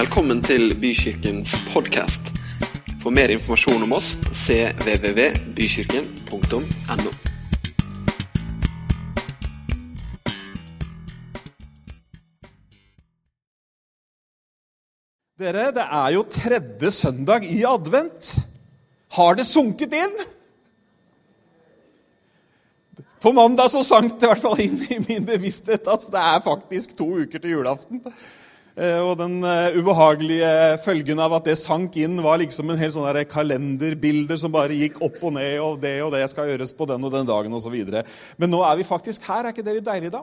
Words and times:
Velkommen 0.00 0.38
til 0.40 0.70
Bykirkens 0.80 1.50
podkast. 1.74 2.30
For 3.02 3.12
mer 3.12 3.28
informasjon 3.34 3.82
om 3.84 3.90
oss 3.98 4.14
cvvvbykirken.no. 4.32 7.10
Dere, 15.36 15.68
det 15.76 15.84
er 15.84 16.08
jo 16.16 16.24
tredje 16.32 16.88
søndag 17.02 17.44
i 17.44 17.60
advent. 17.68 18.40
Har 19.20 19.36
det 19.36 19.44
sunket 19.52 19.92
inn? 20.00 20.16
På 23.20 23.36
mandag 23.36 23.68
så 23.76 23.84
sank 23.84 24.16
det 24.16 24.24
i 24.24 24.32
hvert 24.32 24.48
fall 24.48 24.64
inn 24.64 24.80
i 24.80 24.96
min 25.10 25.28
bevissthet 25.28 25.84
at 25.84 26.08
det 26.08 26.24
er 26.24 26.40
faktisk 26.48 26.96
to 26.96 27.20
uker 27.20 27.36
til 27.36 27.52
julaften. 27.58 28.00
Eh, 28.78 28.98
og 29.02 29.16
den 29.18 29.40
eh, 29.44 29.76
ubehagelige 29.78 30.50
følgen 30.84 31.20
av 31.22 31.34
at 31.40 31.48
det 31.50 31.56
sank 31.58 31.96
inn, 32.00 32.20
var 32.22 32.38
liksom 32.42 32.70
en 32.70 32.80
hel 32.80 32.92
sånn 32.94 33.08
der 33.08 33.26
kalenderbilder 33.28 34.38
som 34.40 34.54
bare 34.54 34.78
gikk 34.78 35.00
opp 35.02 35.18
og 35.26 35.34
ned, 35.36 35.56
og 35.64 35.80
det 35.82 35.96
og 36.04 36.12
det 36.14 36.22
skal 36.30 36.52
gjøres 36.52 36.74
på 36.78 36.86
den 36.90 37.06
og 37.06 37.14
den 37.14 37.28
dagen 37.28 37.56
osv. 37.56 37.78
Men 38.38 38.52
nå 38.52 38.62
er 38.66 38.78
vi 38.78 38.86
faktisk 38.86 39.26
her. 39.28 39.44
Er 39.44 39.54
ikke 39.54 39.66
det 39.66 39.80
litt 39.80 39.88
deilig, 39.88 40.12
da? 40.14 40.22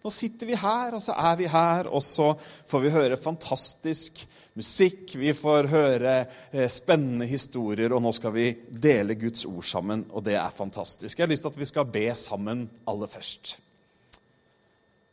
Nå 0.00 0.12
sitter 0.14 0.48
vi 0.48 0.56
her, 0.56 0.94
og 0.96 1.02
så 1.04 1.12
er 1.12 1.34
vi 1.36 1.48
her, 1.50 1.90
og 1.90 2.00
så 2.04 2.32
får 2.70 2.86
vi 2.86 2.92
høre 2.94 3.20
fantastisk 3.20 4.22
musikk. 4.56 5.14
Vi 5.20 5.34
får 5.36 5.68
høre 5.70 6.14
eh, 6.52 6.68
spennende 6.72 7.28
historier, 7.28 7.92
og 7.92 8.02
nå 8.04 8.12
skal 8.16 8.32
vi 8.34 8.46
dele 8.70 9.18
Guds 9.20 9.44
ord 9.48 9.66
sammen. 9.66 10.06
Og 10.14 10.24
det 10.24 10.38
er 10.40 10.56
fantastisk. 10.56 11.18
Jeg 11.18 11.26
har 11.26 11.32
lyst 11.32 11.44
til 11.44 11.52
at 11.52 11.60
vi 11.60 11.68
skal 11.68 11.90
be 11.92 12.06
sammen 12.16 12.64
aller 12.88 13.10
først. 13.10 13.58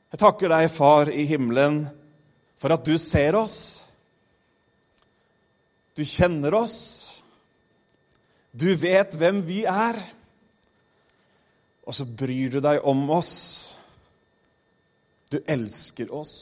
Jeg 0.07 0.21
takker 0.23 0.53
deg, 0.53 0.69
Far 0.71 1.11
i 1.11 1.25
himmelen, 1.27 1.81
for 2.57 2.73
at 2.73 2.85
du 2.85 2.97
ser 3.01 3.37
oss. 3.37 3.81
Du 5.97 6.03
kjenner 6.05 6.53
oss. 6.57 6.77
Du 8.51 8.69
vet 8.77 9.13
hvem 9.17 9.41
vi 9.45 9.63
er. 9.69 9.97
Og 11.87 11.95
så 11.95 12.05
bryr 12.05 12.57
du 12.57 12.59
deg 12.63 12.83
om 12.85 13.05
oss. 13.15 13.35
Du 15.27 15.39
elsker 15.43 16.11
oss, 16.15 16.35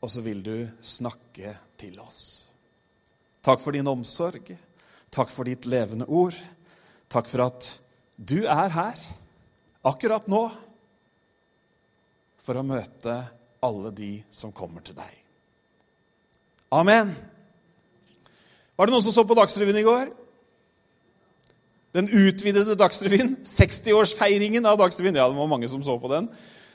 og 0.00 0.08
så 0.08 0.22
vil 0.24 0.38
du 0.44 0.54
snakke 0.80 1.52
til 1.76 1.98
oss. 2.00 2.48
Takk 3.44 3.60
for 3.60 3.76
din 3.76 3.90
omsorg. 3.90 4.54
Takk 5.12 5.32
for 5.34 5.44
ditt 5.44 5.68
levende 5.68 6.06
ord. 6.08 6.36
Takk 7.12 7.28
for 7.28 7.44
at 7.44 7.68
du 8.16 8.46
er 8.46 8.72
her 8.72 9.02
akkurat 9.84 10.28
nå 10.30 10.46
for 12.42 12.58
å 12.58 12.64
møte 12.64 13.18
alle 13.62 13.92
de 13.94 14.12
som 14.30 14.52
kommer 14.54 14.82
til 14.84 14.96
deg. 14.98 15.12
Amen. 16.72 17.12
Var 18.76 18.88
det 18.88 18.94
noen 18.94 19.04
som 19.04 19.14
så 19.14 19.24
på 19.28 19.36
Dagsrevyen 19.38 19.78
i 19.78 19.86
går? 19.86 20.08
Den 21.92 22.08
utvidede 22.08 22.76
Dagsrevyen. 22.78 23.36
60-årsfeiringen 23.60 24.66
av 24.68 24.80
Dagsrevyen. 24.80 25.20
Ja, 25.20 25.28
det 25.28 25.38
var 25.38 25.50
mange 25.50 25.68
som 25.70 25.84
så 25.84 25.98
på 26.00 26.10
den. 26.10 26.30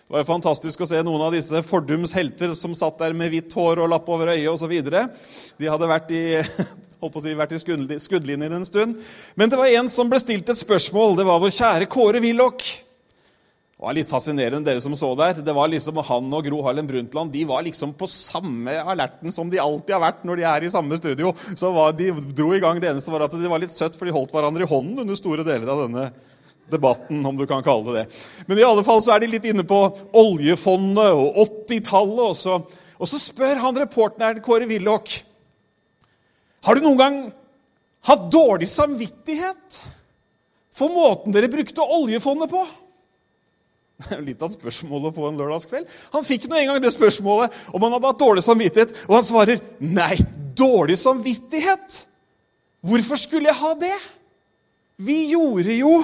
Det 0.07 0.15
var 0.15 0.27
fantastisk 0.29 0.79
å 0.79 0.87
se 0.87 1.01
noen 1.03 1.25
av 1.25 1.33
disse 1.35 1.59
fordums 1.67 2.13
helter 2.15 2.53
som 2.55 2.71
satt 2.77 3.01
der 3.01 3.15
med 3.17 3.33
hvitt 3.33 3.51
hår 3.51 3.81
og 3.83 3.89
lapp 3.91 4.07
over 4.07 4.31
øyet 4.31 4.47
osv. 4.53 4.71
De 4.79 5.67
hadde 5.67 5.89
vært 5.91 6.13
i, 6.15 6.21
si, 7.25 7.33
vært 7.35 7.57
i 7.57 7.59
skuddlinjen 7.59 8.55
en 8.55 8.67
stund. 8.69 9.01
Men 9.35 9.51
det 9.51 9.59
var 9.59 9.73
en 9.81 9.91
som 9.91 10.07
ble 10.07 10.21
stilt 10.23 10.47
et 10.53 10.61
spørsmål. 10.61 11.17
Det 11.19 11.27
var 11.27 11.43
vår 11.43 11.51
kjære 11.57 11.89
Kåre 11.91 12.23
Willoch. 12.23 12.86
Det 13.77 13.85
var 13.85 13.93
litt 13.93 14.09
fascinerende, 14.09 14.65
dere 14.65 14.81
som 14.81 14.95
så 14.97 15.11
der. 15.13 15.37
Det 15.45 15.53
var 15.53 15.67
liksom 15.69 15.99
Han 16.07 16.31
og 16.33 16.47
Gro 16.47 16.63
Harlem 16.65 16.87
Brundtland 16.89 17.29
de 17.29 17.43
var 17.45 17.61
liksom 17.61 17.91
på 17.93 18.07
samme 18.09 18.73
alerten 18.73 19.29
som 19.29 19.51
de 19.51 19.59
alltid 19.61 19.93
har 19.93 20.01
vært 20.01 20.23
når 20.25 20.39
de 20.39 20.45
er 20.49 20.63
i 20.65 20.71
samme 20.73 20.97
studio. 20.97 21.29
Så 21.53 21.69
var, 21.75 21.93
De 21.93 22.07
dro 22.33 22.55
i 22.55 22.59
gang. 22.63 22.79
Det 22.81 22.89
eneste 22.89 23.13
var 23.13 23.27
at 23.27 23.35
det 23.37 23.51
var 23.51 23.61
litt 23.61 23.75
søtt, 23.75 23.93
for 23.93 24.09
de 24.09 24.15
holdt 24.15 24.33
hverandre 24.33 24.65
i 24.65 24.69
hånden 24.71 25.03
under 25.03 25.19
store 25.19 25.45
deler 25.45 25.69
av 25.69 25.83
denne 25.83 26.07
debatten, 26.73 27.21
om 27.21 27.37
du 27.37 27.45
kan 27.45 27.61
kalle 27.61 27.85
det 27.85 27.99
det. 27.99 28.23
Men 28.49 28.57
i 28.57 28.65
alle 28.65 28.85
fall 28.87 28.97
så 29.05 29.13
er 29.13 29.21
de 29.21 29.29
litt 29.35 29.45
inne 29.45 29.67
på 29.69 29.77
oljefondet 30.23 31.13
og 31.13 31.37
80-tallet. 31.45 32.41
Og, 32.49 32.81
og 32.97 33.13
så 33.13 33.21
spør 33.21 33.61
han 33.61 33.77
reporteren 33.77 34.41
Kåre 34.41 34.65
Willoch 34.73 35.19
Har 36.65 36.73
du 36.73 36.81
noen 36.81 36.97
gang 37.03 37.21
hatt 38.09 38.25
dårlig 38.33 38.73
samvittighet 38.73 39.83
for 40.73 40.89
måten 40.97 41.37
dere 41.37 41.53
brukte 41.53 41.85
oljefondet 41.85 42.49
på? 42.57 42.65
Det 43.97 44.11
er 44.11 44.19
jo 44.19 44.27
litt 44.27 44.43
av 44.45 44.51
et 44.51 44.59
spørsmål 44.59 45.07
å 45.09 45.13
få 45.15 45.29
en 45.31 45.39
lørdagskveld. 45.39 45.87
Han 46.13 46.25
fikk 46.25 46.45
nå 46.49 46.59
engang 46.59 46.81
det 46.83 46.93
spørsmålet 46.93 47.55
om 47.71 47.81
han 47.81 47.95
hadde 47.95 48.11
hatt 48.11 48.19
dårlig 48.21 48.43
samvittighet, 48.45 48.93
og 49.07 49.15
han 49.17 49.25
svarer 49.25 49.63
nei. 49.81 50.13
Dårlig 50.57 50.99
samvittighet? 51.01 51.97
Hvorfor 52.85 53.19
skulle 53.19 53.49
jeg 53.49 53.57
ha 53.57 53.71
det? 53.77 53.95
Vi 55.01 55.17
gjorde 55.31 55.73
jo 55.77 55.95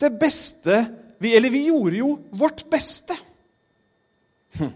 det 0.00 0.10
beste 0.20 0.82
vi, 1.20 1.30
Eller 1.36 1.52
vi 1.52 1.66
gjorde 1.68 1.96
jo 1.96 2.08
vårt 2.36 2.64
beste. 2.68 3.16
Hm. 4.58 4.72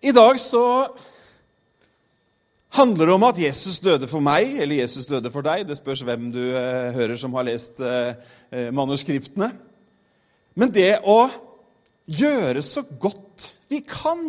I 0.00 0.12
dag 0.12 0.40
så 0.40 0.62
handler 2.76 3.06
det 3.06 3.14
om 3.14 3.26
at 3.28 3.40
Jesus 3.40 3.80
døde 3.84 4.08
for 4.08 4.24
meg, 4.24 4.56
eller 4.60 4.80
Jesus 4.80 5.06
døde 5.10 5.30
for 5.32 5.44
deg. 5.44 5.66
Det 5.68 5.76
spørs 5.76 6.04
hvem 6.06 6.30
du 6.32 6.40
eh, 6.54 6.94
hører 6.96 7.16
som 7.20 7.34
har 7.36 7.46
lest 7.48 7.80
eh, 7.84 8.16
eh 8.52 8.72
manuskriptene. 8.72 9.52
Men 10.54 10.72
det 10.74 11.00
å 11.02 11.26
gjøre 12.04 12.62
så 12.62 12.84
godt 13.00 13.48
vi 13.70 13.80
kan 13.86 14.26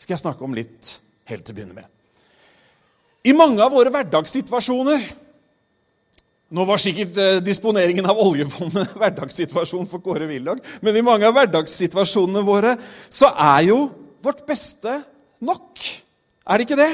skal 0.00 0.14
jeg 0.14 0.22
snakke 0.22 0.46
om 0.46 0.54
litt 0.56 0.94
helt 1.28 1.44
til 1.44 1.52
å 1.52 1.56
begynne 1.58 1.76
med. 1.76 1.88
I 3.28 3.34
mange 3.36 3.60
av 3.60 3.74
våre 3.74 3.92
hverdagssituasjoner 3.92 5.02
nå 6.50 6.64
var 6.66 6.80
sikkert 6.82 7.18
eh, 7.20 7.38
disponeringen 7.44 8.08
av 8.10 8.18
oljefondet 8.18 8.94
hverdagssituasjon 8.98 9.86
for 9.90 10.02
Kåre 10.02 10.26
Willoch, 10.26 10.58
men 10.82 10.96
i 10.96 11.04
mange 11.04 11.28
av 11.28 11.36
hverdagssituasjonene 11.36 12.42
våre 12.46 12.74
så 13.06 13.30
er 13.30 13.68
jo 13.68 13.84
vårt 14.24 14.42
beste 14.48 14.96
nok. 15.46 15.84
Er 16.48 16.58
det 16.58 16.66
ikke 16.66 16.80
det? 16.80 16.90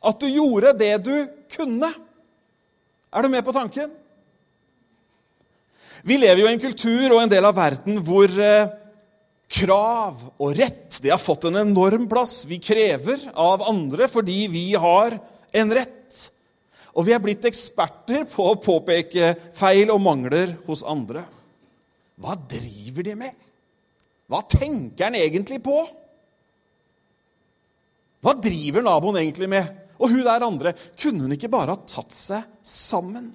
At 0.00 0.22
du 0.22 0.30
gjorde 0.30 0.72
det 0.80 0.94
du 1.04 1.14
kunne. 1.52 1.90
Er 3.10 3.26
du 3.26 3.28
med 3.34 3.44
på 3.44 3.52
tanken? 3.52 3.92
Vi 6.06 6.16
lever 6.16 6.42
jo 6.42 6.48
i 6.48 6.52
en 6.54 6.62
kultur 6.62 7.12
og 7.12 7.22
en 7.22 7.32
del 7.32 7.46
av 7.46 7.56
verden 7.56 8.00
hvor 8.04 8.30
eh, 8.40 8.70
krav 9.50 10.22
og 10.38 10.54
rett 10.56 11.00
har 11.04 11.20
fått 11.20 11.48
en 11.48 11.60
enorm 11.62 12.06
plass. 12.10 12.44
Vi 12.48 12.60
krever 12.62 13.26
av 13.34 13.64
andre 13.68 14.08
fordi 14.10 14.44
vi 14.52 14.66
har 14.78 15.16
en 15.52 15.74
rett. 15.74 16.20
Og 16.96 17.06
vi 17.06 17.14
er 17.14 17.22
blitt 17.22 17.46
eksperter 17.46 18.26
på 18.30 18.48
å 18.50 18.58
påpeke 18.62 19.34
feil 19.56 19.92
og 19.94 20.02
mangler 20.02 20.56
hos 20.66 20.82
andre. 20.86 21.24
Hva 22.20 22.36
driver 22.36 23.06
de 23.06 23.16
med? 23.16 23.36
Hva 24.30 24.42
tenker 24.46 25.08
han 25.08 25.18
egentlig 25.18 25.60
på? 25.64 25.76
Hva 28.20 28.34
driver 28.36 28.84
naboen 28.84 29.18
egentlig 29.22 29.48
med? 29.50 29.68
Og 30.00 30.12
hun 30.12 30.24
der 30.24 30.44
andre, 30.44 30.72
kunne 31.00 31.26
hun 31.26 31.36
ikke 31.36 31.50
bare 31.52 31.74
ha 31.74 31.88
tatt 31.88 32.14
seg 32.16 32.44
sammen? 32.64 33.30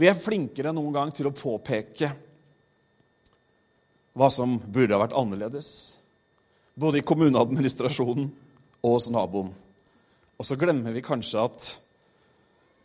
Vi 0.00 0.08
er 0.08 0.16
flinkere 0.16 0.70
enn 0.70 0.78
noen 0.78 0.94
gang 0.94 1.10
til 1.12 1.28
å 1.28 1.36
påpeke 1.36 2.08
hva 4.16 4.28
som 4.32 4.54
burde 4.56 4.96
ha 4.96 5.00
vært 5.02 5.16
annerledes. 5.16 5.68
Både 6.72 7.02
i 7.02 7.04
kommuneadministrasjonen 7.04 8.30
og 8.80 8.94
hos 8.94 9.10
naboen. 9.12 9.50
Og 10.40 10.48
så 10.48 10.56
glemmer 10.56 10.96
vi 10.96 11.04
kanskje 11.04 11.42
at 11.44 11.68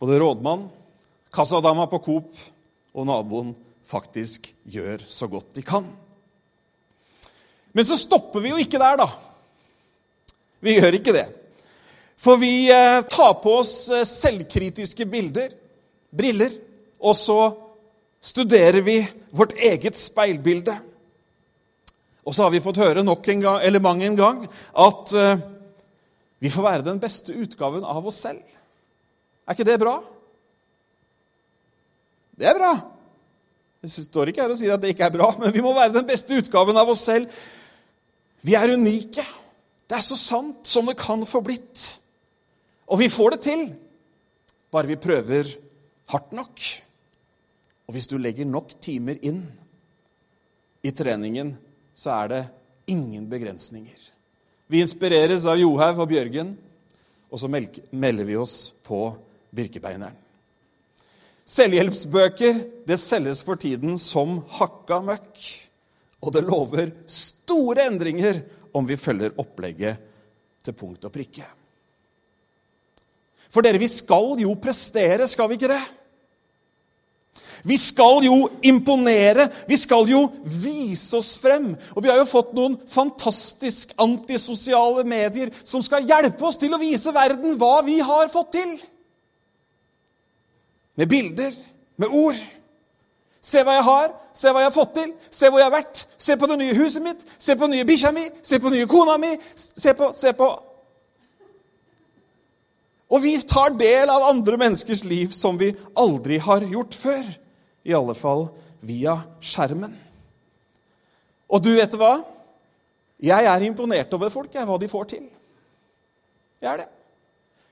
både 0.01 0.19
rådmann, 0.19 0.67
kassadama 1.31 1.87
på 1.91 2.01
Coop 2.03 2.43
og 2.91 3.07
naboen 3.07 3.55
faktisk 3.87 4.51
gjør 4.67 5.07
så 5.07 5.31
godt 5.31 5.55
de 5.55 5.63
kan. 5.63 5.87
Men 7.71 7.87
så 7.87 7.95
stopper 7.99 8.43
vi 8.43 8.51
jo 8.51 8.59
ikke 8.59 8.81
der, 8.81 8.99
da. 9.05 9.07
Vi 10.59 10.75
gjør 10.75 10.99
ikke 10.99 11.15
det. 11.15 11.25
For 12.19 12.39
vi 12.43 12.67
eh, 12.71 13.01
tar 13.07 13.37
på 13.39 13.59
oss 13.61 13.85
eh, 13.93 14.03
selvkritiske 14.03 15.07
bilder, 15.07 15.55
briller, 16.11 16.55
og 16.99 17.15
så 17.17 17.39
studerer 18.25 18.81
vi 18.81 18.99
vårt 19.35 19.53
eget 19.57 19.97
speilbilde. 19.99 20.75
Og 22.25 22.33
så 22.33 22.45
har 22.45 22.53
vi 22.53 22.63
fått 22.63 22.81
høre 22.81 23.03
nok 23.05 23.27
en 23.29 23.43
gang, 23.43 23.59
eller 23.61 23.83
mang 23.83 24.01
en 24.03 24.17
gang 24.17 24.41
at 24.47 25.13
uh, 25.13 25.43
vi 26.41 26.49
får 26.49 26.65
være 26.65 26.87
den 26.87 27.01
beste 27.01 27.35
utgaven 27.37 27.85
av 27.85 28.05
oss 28.09 28.23
selv. 28.25 28.41
Er 29.45 29.53
ikke 29.53 29.67
det 29.67 29.77
bra? 29.81 29.99
Det 32.35 32.49
er 32.49 32.57
bra. 32.57 32.71
Jeg 33.85 34.07
står 34.07 34.31
ikke 34.31 34.41
her 34.41 34.55
og 34.55 34.57
sier 34.57 34.73
at 34.73 34.81
det 34.81 34.95
ikke 34.95 35.05
er 35.05 35.13
bra, 35.13 35.29
men 35.41 35.53
vi 35.53 35.63
må 35.63 35.75
være 35.77 35.93
den 35.99 36.07
beste 36.07 36.41
utgaven 36.41 36.81
av 36.81 36.89
oss 36.91 37.05
selv. 37.05 37.29
Vi 38.45 38.57
er 38.57 38.73
unike. 38.73 39.25
Det 39.85 39.99
er 39.99 40.05
så 40.05 40.17
sant 40.17 40.65
som 40.65 40.89
det 40.89 40.97
kan 40.97 41.21
få 41.29 41.43
blitt. 41.45 41.85
Og 42.89 42.99
vi 43.01 43.09
får 43.09 43.35
det 43.35 43.41
til, 43.45 43.67
bare 44.73 44.89
vi 44.89 44.97
prøver 45.01 45.49
hardt 46.09 46.33
nok. 46.37 46.65
Og 47.85 47.95
hvis 47.95 48.09
du 48.09 48.17
legger 48.17 48.47
nok 48.49 48.73
timer 48.81 49.19
inn 49.25 49.43
i 50.85 50.91
treningen, 50.93 51.53
så 51.95 52.13
er 52.17 52.31
det 52.31 52.43
ingen 52.91 53.27
begrensninger. 53.29 53.97
Vi 54.67 54.81
inspireres 54.81 55.45
av 55.45 55.59
Johaug 55.61 56.01
og 56.01 56.09
Bjørgen, 56.09 56.55
og 57.29 57.41
så 57.41 57.49
melder 57.49 58.25
vi 58.25 58.37
oss 58.39 58.73
på 58.85 59.07
Birkebeineren. 59.55 60.17
Selvhjelpsbøker 61.45 62.57
det 62.89 62.97
selges 62.97 63.43
for 63.45 63.59
tiden 63.61 63.99
som 64.01 64.39
hakka 64.57 64.97
møkk. 65.05 65.43
Og 66.25 66.33
det 66.33 66.41
lover 66.45 66.89
store 67.05 67.85
endringer 67.85 68.41
om 68.73 68.87
vi 68.89 68.97
følger 68.97 69.35
opplegget 69.41 70.01
til 70.65 70.73
punkt 70.73 71.05
og 71.05 71.13
prikke. 71.13 71.45
For 73.53 73.63
dere, 73.63 73.79
vi 73.79 73.87
skal 73.87 74.41
jo 74.41 74.55
prestere, 74.59 75.29
skal 75.29 75.51
vi 75.51 75.59
ikke 75.59 75.69
det? 75.69 75.83
Vi 77.65 77.77
skal 77.81 78.21
jo 78.25 78.35
imponere, 78.61 79.47
vi 79.67 79.77
skal 79.77 80.05
jo 80.09 80.27
vise 80.45 81.17
oss 81.17 81.33
frem. 81.41 81.71
Og 81.95 82.03
vi 82.03 82.11
har 82.11 82.19
jo 82.19 82.27
fått 82.29 82.51
noen 82.53 82.75
fantastisk 82.89 83.95
antisosiale 84.01 85.05
medier 85.07 85.53
som 85.63 85.81
skal 85.85 86.05
hjelpe 86.05 86.45
oss 86.45 86.59
til 86.61 86.75
å 86.75 86.81
vise 86.81 87.13
verden 87.15 87.57
hva 87.57 87.79
vi 87.85 87.97
har 88.05 88.29
fått 88.29 88.51
til. 88.53 88.75
Med 90.95 91.09
bilder, 91.09 91.57
med 91.97 92.13
ord. 92.13 92.37
Se 93.45 93.61
hva 93.65 93.75
jeg 93.79 93.85
har, 93.85 94.13
se 94.33 94.51
hva 94.51 94.61
jeg 94.61 94.69
har 94.69 94.75
fått 94.75 94.93
til, 94.95 95.09
se 95.29 95.49
hvor 95.49 95.61
jeg 95.61 95.67
har 95.67 95.73
vært. 95.73 96.03
Se 96.17 96.37
på 96.37 96.49
det 96.49 96.57
nye 96.61 96.77
huset 96.77 97.03
mitt, 97.05 97.25
se 97.37 97.55
på 97.55 97.65
den 97.65 97.79
nye 97.79 97.87
bikkja 97.89 98.11
mi, 98.13 98.27
se 98.45 98.59
på 98.61 98.69
den 98.69 98.79
nye 98.79 98.89
kona 98.89 99.17
mi. 99.21 99.33
Se 99.55 99.93
på, 99.97 100.11
se 100.17 100.33
på 100.37 100.51
Og 103.09 103.21
vi 103.21 103.35
tar 103.45 103.73
del 103.77 104.09
av 104.09 104.23
andre 104.31 104.57
menneskers 104.57 105.03
liv 105.05 105.33
som 105.33 105.59
vi 105.61 105.71
aldri 105.95 106.39
har 106.41 106.65
gjort 106.65 106.97
før. 106.97 107.25
I 107.85 107.93
alle 107.93 108.15
fall 108.17 108.47
via 108.85 109.17
skjermen. 109.41 109.93
Og 111.49 111.61
du 111.63 111.71
vet 111.77 111.97
hva? 111.99 112.17
Jeg 113.21 113.47
er 113.47 113.65
imponert 113.65 114.13
over 114.17 114.31
folk, 114.33 114.53
jeg, 114.53 114.65
hva 114.67 114.77
de 114.81 114.89
får 114.91 115.09
til. 115.13 115.25
Jeg 116.61 116.71
er 116.71 116.83
det. 116.83 116.89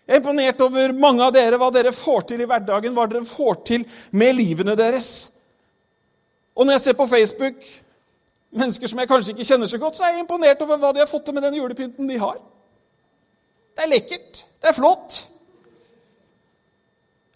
Jeg 0.07 0.15
er 0.15 0.21
imponert 0.21 0.61
over 0.61 0.93
mange 0.99 1.23
av 1.23 1.31
dere, 1.35 1.57
hva 1.59 1.69
dere 1.73 1.93
får 1.95 2.27
til 2.31 2.43
i 2.43 2.47
hverdagen, 2.47 2.93
hva 2.95 3.07
dere 3.09 3.25
får 3.27 3.61
til 3.69 3.85
med 4.11 4.35
livene 4.35 4.75
deres. 4.79 5.09
Og 6.53 6.67
når 6.67 6.77
jeg 6.77 6.85
ser 6.85 6.97
på 6.99 7.07
Facebook 7.09 7.67
mennesker 8.53 8.89
som 8.89 8.99
jeg 9.01 9.09
kanskje 9.09 9.33
ikke 9.33 9.47
kjenner 9.47 9.69
så 9.69 9.79
godt, 9.81 9.97
så 9.97 10.05
er 10.05 10.13
jeg 10.13 10.25
imponert 10.25 10.61
over 10.61 10.81
hva 10.81 10.91
de 10.93 11.01
har 11.01 11.09
fått 11.09 11.25
til 11.25 11.35
med 11.35 11.45
den 11.47 11.57
julepynten 11.57 12.09
de 12.09 12.19
har. 12.21 12.37
Det 13.73 13.85
er 13.85 13.89
lekkert. 13.89 14.43
Det 14.61 14.69
er 14.69 14.77
flott. 14.77 15.23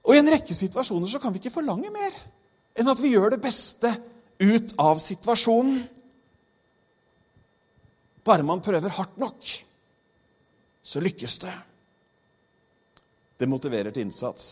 Og 0.06 0.16
i 0.16 0.22
en 0.22 0.32
rekke 0.32 0.56
situasjoner 0.56 1.10
så 1.12 1.20
kan 1.20 1.34
vi 1.34 1.42
ikke 1.42 1.56
forlange 1.56 1.90
mer 1.92 2.20
enn 2.78 2.92
at 2.92 3.02
vi 3.02 3.14
gjør 3.16 3.34
det 3.34 3.42
beste 3.44 3.92
ut 4.44 4.76
av 4.82 5.00
situasjonen. 5.02 5.82
Bare 8.28 8.46
man 8.46 8.62
prøver 8.62 8.94
hardt 8.98 9.18
nok, 9.22 9.52
så 10.84 11.02
lykkes 11.02 11.38
det. 11.46 11.56
Det 13.38 13.50
motiverer 13.50 13.94
til 13.94 14.08
innsats. 14.08 14.48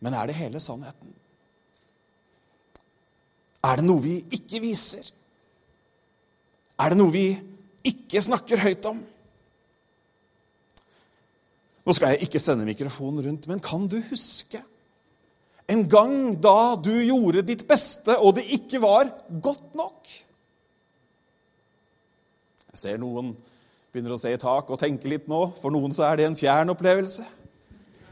Men 0.00 0.16
er 0.16 0.30
det 0.30 0.38
hele 0.38 0.60
sannheten? 0.62 1.14
Er 3.64 3.76
det 3.76 3.84
noe 3.84 4.00
vi 4.00 4.16
ikke 4.32 4.62
viser? 4.62 5.04
Er 6.80 6.92
det 6.92 7.00
noe 7.00 7.12
vi 7.12 7.24
ikke 7.84 8.22
snakker 8.24 8.62
høyt 8.62 8.86
om? 8.88 9.00
Nå 11.84 11.96
skal 11.96 12.14
jeg 12.14 12.28
ikke 12.28 12.40
sende 12.40 12.68
mikrofonen 12.68 13.24
rundt, 13.26 13.48
men 13.50 13.60
kan 13.64 13.88
du 13.90 13.98
huske 14.08 14.62
en 15.70 15.84
gang 15.90 16.16
da 16.42 16.74
du 16.82 16.92
gjorde 16.98 17.44
ditt 17.46 17.62
beste, 17.68 18.16
og 18.18 18.34
det 18.38 18.48
ikke 18.56 18.80
var 18.82 19.12
godt 19.42 19.74
nok? 19.78 20.10
Jeg 22.70 22.82
ser 22.82 22.98
noen 23.02 23.34
begynner 23.90 24.14
å 24.14 24.20
se 24.20 24.30
i 24.30 24.38
tak 24.38 24.70
og 24.70 24.78
tenke 24.78 25.10
litt 25.10 25.28
nå. 25.30 25.48
For 25.60 25.74
noen 25.74 25.94
så 25.94 26.06
er 26.06 26.20
det 26.20 26.26
en 26.28 26.38
fjern 26.38 26.70
opplevelse. 26.74 27.26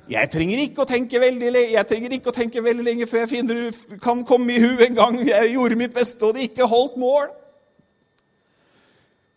Jeg 0.08 0.30
trenger 0.32 0.62
ikke 0.62 0.82
å 0.82 0.88
tenke 0.88 1.20
veldig, 1.20 1.50
å 1.76 2.34
tenke 2.34 2.62
veldig 2.64 2.84
lenge 2.86 3.06
før 3.06 3.26
jeg 3.26 3.32
finner, 3.34 3.58
kan 4.00 4.24
komme 4.26 4.54
i 4.54 4.62
hu 4.62 4.80
en 4.86 4.96
gang 4.96 5.18
jeg 5.20 5.52
gjorde 5.52 5.76
mitt 5.78 5.94
beste, 5.94 6.22
og 6.24 6.34
det 6.34 6.48
ikke 6.48 6.68
holdt 6.70 6.96
mål. 7.00 7.28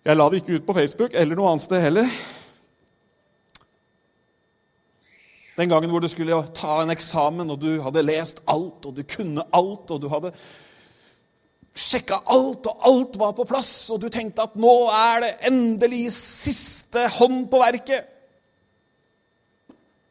Jeg 0.08 0.18
la 0.18 0.30
det 0.32 0.40
ikke 0.42 0.58
ut 0.58 0.66
på 0.66 0.78
Facebook 0.80 1.14
eller 1.14 1.38
noe 1.38 1.52
annet 1.52 1.66
sted 1.66 1.84
heller. 1.84 2.08
Den 5.58 5.70
gangen 5.70 5.92
hvor 5.92 6.00
du 6.00 6.08
skulle 6.08 6.38
ta 6.56 6.80
en 6.82 6.94
eksamen, 6.94 7.50
og 7.52 7.60
du 7.62 7.82
hadde 7.84 8.06
lest 8.06 8.40
alt, 8.50 8.86
og 8.88 8.96
du 8.96 9.04
kunne 9.04 9.44
alt, 9.52 9.92
og 9.92 10.00
du 10.02 10.08
hadde 10.12 10.32
sjekka 11.76 12.22
alt, 12.32 12.68
og 12.68 12.88
alt 12.88 13.20
var 13.20 13.36
på 13.36 13.48
plass, 13.48 13.74
og 13.92 14.02
du 14.04 14.08
tenkte 14.12 14.46
at 14.48 14.56
nå 14.60 14.74
er 14.96 15.26
det 15.26 15.36
endelig 15.52 16.06
siste 16.16 17.08
hånd 17.20 17.46
på 17.52 17.62
verket. 17.62 18.08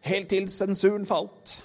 Helt 0.09 0.31
til 0.33 0.49
sensuren 0.53 1.05
falt. 1.09 1.59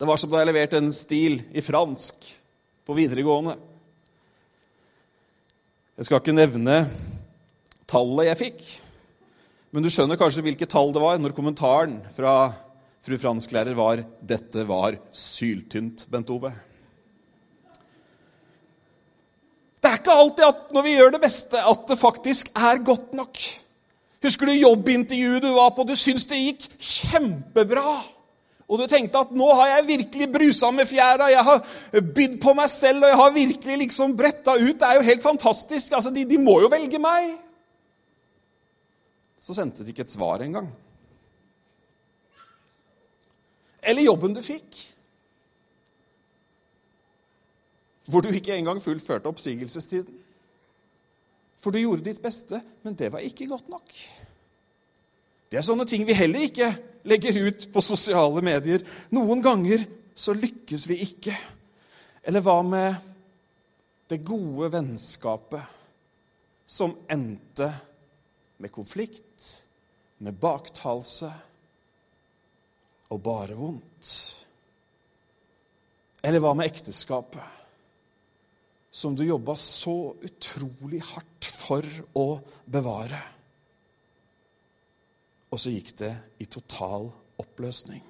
Det 0.00 0.06
var 0.08 0.16
som 0.16 0.30
da 0.32 0.40
jeg 0.40 0.48
leverte 0.48 0.78
en 0.80 0.92
stil 0.94 1.42
i 1.52 1.62
fransk 1.64 2.28
på 2.86 2.94
videregående. 2.96 3.56
Jeg 5.98 6.08
skal 6.08 6.22
ikke 6.22 6.32
nevne 6.32 6.76
tallet 7.90 8.30
jeg 8.30 8.38
fikk, 8.40 8.62
men 9.70 9.84
du 9.84 9.90
skjønner 9.92 10.18
kanskje 10.18 10.42
hvilke 10.42 10.66
tall 10.70 10.90
det 10.94 11.02
var 11.02 11.20
når 11.20 11.34
kommentaren 11.36 12.00
fra 12.14 12.50
fru 13.00 13.16
fransklærer 13.20 13.76
var 13.78 14.02
'Dette 14.02 14.66
var 14.68 14.98
syltynt, 15.12 16.06
Bent 16.10 16.30
Ove'. 16.30 16.52
Det 19.80 19.88
er 19.88 19.96
ikke 19.96 20.12
alltid 20.12 20.44
at 20.44 20.72
når 20.74 20.82
vi 20.82 20.96
gjør 20.96 21.10
det 21.14 21.20
beste, 21.22 21.56
at 21.56 21.86
det 21.88 21.98
faktisk 21.98 22.50
er 22.54 22.84
godt 22.84 23.14
nok. 23.16 23.38
Husker 24.22 24.46
du 24.46 24.52
jobbintervjuet 24.52 25.42
du 25.42 25.54
var 25.54 25.70
på? 25.70 25.86
Du 25.88 25.94
syntes 25.96 26.26
det 26.28 26.36
gikk 26.36 26.66
kjempebra. 26.76 28.02
Og 28.68 28.78
du 28.78 28.86
tenkte 28.86 29.18
at 29.18 29.32
nå 29.34 29.48
har 29.54 29.66
jeg 29.66 29.86
virkelig 29.86 30.28
brusa 30.32 30.68
med 30.70 30.86
fjæra, 30.86 31.30
jeg 31.32 31.42
har 31.42 31.64
bydd 32.14 32.36
på 32.42 32.52
meg 32.54 32.70
selv, 32.70 33.02
og 33.02 33.08
jeg 33.08 33.18
har 33.18 33.30
virkelig 33.34 33.78
liksom 33.78 34.12
bretta 34.16 34.54
ut. 34.60 34.76
Det 34.78 34.86
er 34.86 35.00
jo 35.00 35.08
helt 35.08 35.22
fantastisk. 35.22 35.92
Altså, 35.92 36.12
de, 36.14 36.26
de 36.28 36.38
må 36.38 36.60
jo 36.60 36.68
velge 36.70 37.00
meg. 37.02 37.32
Så 39.40 39.56
sendte 39.56 39.84
de 39.84 39.92
ikke 39.92 40.04
et 40.04 40.12
svar 40.12 40.42
engang. 40.44 40.68
Eller 43.80 44.04
jobben 44.04 44.36
du 44.36 44.42
fikk 44.44 44.86
hvor 48.10 48.24
du 48.24 48.32
ikke 48.34 48.56
engang 48.58 48.80
fullførte 48.82 49.30
oppsigelsestiden. 49.30 50.16
For 51.60 51.70
du 51.70 51.78
gjorde 51.78 52.08
ditt 52.08 52.18
beste, 52.18 52.58
men 52.82 52.96
det 52.98 53.12
var 53.12 53.22
ikke 53.22 53.46
godt 53.46 53.68
nok. 53.70 53.92
Det 55.46 55.60
er 55.60 55.66
sånne 55.66 55.86
ting 55.86 56.02
vi 56.08 56.16
heller 56.18 56.42
ikke 56.48 56.72
legger 57.06 57.38
ut 57.46 57.68
på 57.70 57.82
sosiale 57.84 58.42
medier. 58.42 58.82
Noen 59.14 59.38
ganger 59.44 59.84
så 60.18 60.34
lykkes 60.34 60.88
vi 60.90 60.98
ikke. 61.04 61.36
Eller 62.26 62.42
hva 62.42 62.56
med 62.66 62.98
det 64.10 64.18
gode 64.26 64.72
vennskapet 64.74 65.78
som 66.66 66.96
endte 67.06 67.70
med 67.70 67.89
konflikt, 68.68 69.64
med 70.20 70.36
baktalelse 70.36 71.30
og 73.08 73.22
bare 73.24 73.56
vondt? 73.56 74.10
Eller 76.20 76.44
hva 76.44 76.52
med 76.52 76.68
ekteskapet? 76.68 77.60
som 78.90 79.16
du 79.16 79.24
jobba 79.24 79.54
så 79.56 80.14
utrolig 80.22 81.00
hardt 81.12 81.46
for 81.46 81.86
å 82.18 82.40
bevare. 82.66 83.20
Og 85.50 85.58
så 85.58 85.72
gikk 85.74 85.94
det 86.02 86.12
i 86.42 86.46
total 86.50 87.08
oppløsning. 87.40 88.02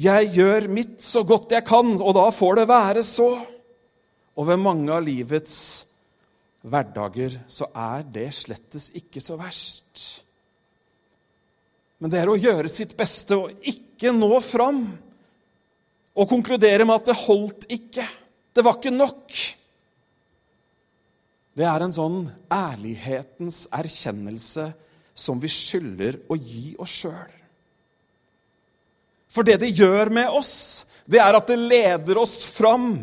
Jeg 0.00 0.30
gjør 0.32 0.68
mitt 0.72 1.00
så 1.04 1.22
godt 1.28 1.52
jeg 1.52 1.66
kan, 1.68 1.92
og 2.00 2.14
da 2.16 2.26
får 2.32 2.60
det 2.60 2.68
være 2.70 3.04
så. 3.04 3.30
Og 4.40 4.48
ved 4.48 4.62
mange 4.62 4.92
av 4.94 5.04
livets 5.04 5.56
hverdager 6.66 7.38
så 7.48 7.68
er 7.72 8.04
det 8.04 8.28
slettes 8.36 8.90
ikke 8.98 9.22
så 9.22 9.38
verst. 9.40 10.02
Men 12.00 12.12
det 12.12 12.20
er 12.22 12.32
å 12.32 12.38
gjøre 12.38 12.68
sitt 12.72 12.96
beste 12.96 13.36
og 13.36 13.70
ikke 13.70 14.12
nå 14.16 14.32
fram 14.44 14.84
og 16.16 16.28
konkludere 16.28 16.86
med 16.88 17.00
at 17.00 17.10
det 17.10 17.18
holdt 17.22 17.66
ikke. 17.72 18.06
Det 18.52 18.64
var 18.64 18.78
ikke 18.78 18.92
nok. 18.92 19.40
Det 21.56 21.66
er 21.66 21.84
en 21.84 21.94
sånn 21.94 22.22
ærlighetens 22.52 23.66
erkjennelse 23.74 24.70
som 25.16 25.40
vi 25.42 25.50
skylder 25.52 26.22
å 26.30 26.38
gi 26.38 26.74
oss 26.80 26.94
sjøl. 27.02 27.36
For 29.30 29.46
det 29.46 29.60
det 29.62 29.74
gjør 29.76 30.10
med 30.14 30.32
oss, 30.34 30.52
det 31.06 31.20
er 31.22 31.36
at 31.36 31.50
det 31.50 31.58
leder 31.60 32.18
oss 32.18 32.42
fram. 32.50 32.94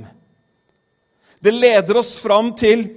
Det 1.40 1.54
leder 1.54 2.00
oss 2.02 2.18
fram 2.20 2.52
til 2.58 2.88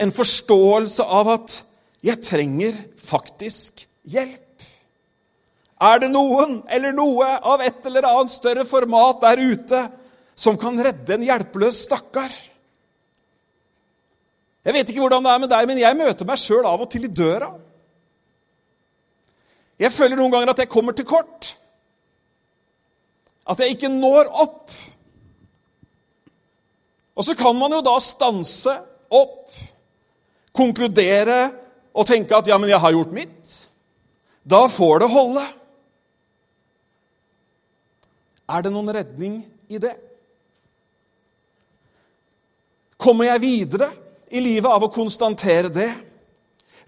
en 0.00 0.12
forståelse 0.14 1.04
av 1.04 1.34
at 1.36 1.56
jeg 2.04 2.22
trenger 2.24 2.76
faktisk 3.04 3.84
hjelp. 4.08 4.46
Er 5.80 6.02
det 6.02 6.10
noen 6.12 6.60
eller 6.68 6.92
noe 6.92 7.26
av 7.38 7.62
et 7.64 7.86
eller 7.88 8.08
annet 8.08 8.32
større 8.32 8.66
format 8.68 9.20
der 9.24 9.40
ute 9.40 9.80
som 10.40 10.56
kan 10.60 10.78
redde 10.80 11.16
en 11.16 11.26
hjelpeløs 11.26 11.84
stakkar, 11.88 12.32
Jeg 14.60 14.76
vet 14.76 14.90
ikke 14.92 15.00
hvordan 15.00 15.24
det 15.24 15.30
er 15.32 15.38
med 15.40 15.48
deg, 15.48 15.66
men 15.70 15.78
jeg 15.80 15.96
møter 15.96 16.26
meg 16.28 16.36
sjøl 16.36 16.66
av 16.68 16.82
og 16.84 16.88
til 16.92 17.06
i 17.06 17.08
døra. 17.08 17.46
Jeg 19.80 19.92
føler 19.96 20.18
noen 20.18 20.34
ganger 20.34 20.52
at 20.52 20.60
jeg 20.60 20.68
kommer 20.68 20.92
til 20.92 21.06
kort. 21.08 21.54
At 23.48 23.62
jeg 23.64 23.72
ikke 23.72 23.88
når 23.88 24.28
opp. 24.42 24.74
Og 27.16 27.24
så 27.24 27.36
kan 27.40 27.56
man 27.56 27.72
jo 27.72 27.80
da 27.84 27.96
stanse 28.04 28.76
opp, 29.08 29.48
konkludere 30.56 31.52
og 31.94 32.06
tenke 32.06 32.36
at 32.36 32.46
'ja, 32.46 32.58
men 32.58 32.70
jeg 32.70 32.80
har 32.80 32.92
gjort 32.92 33.12
mitt'. 33.12 33.68
Da 34.44 34.66
får 34.66 34.98
det 34.98 35.10
holde. 35.10 35.46
Er 38.48 38.62
det 38.62 38.72
noen 38.72 38.94
redning 38.94 39.44
i 39.68 39.78
det? 39.78 39.94
Kommer 42.98 43.24
jeg 43.24 43.40
videre 43.40 43.92
i 44.30 44.40
livet 44.40 44.70
av 44.70 44.82
å 44.82 44.92
konstatere 44.92 45.70
det? 45.72 45.90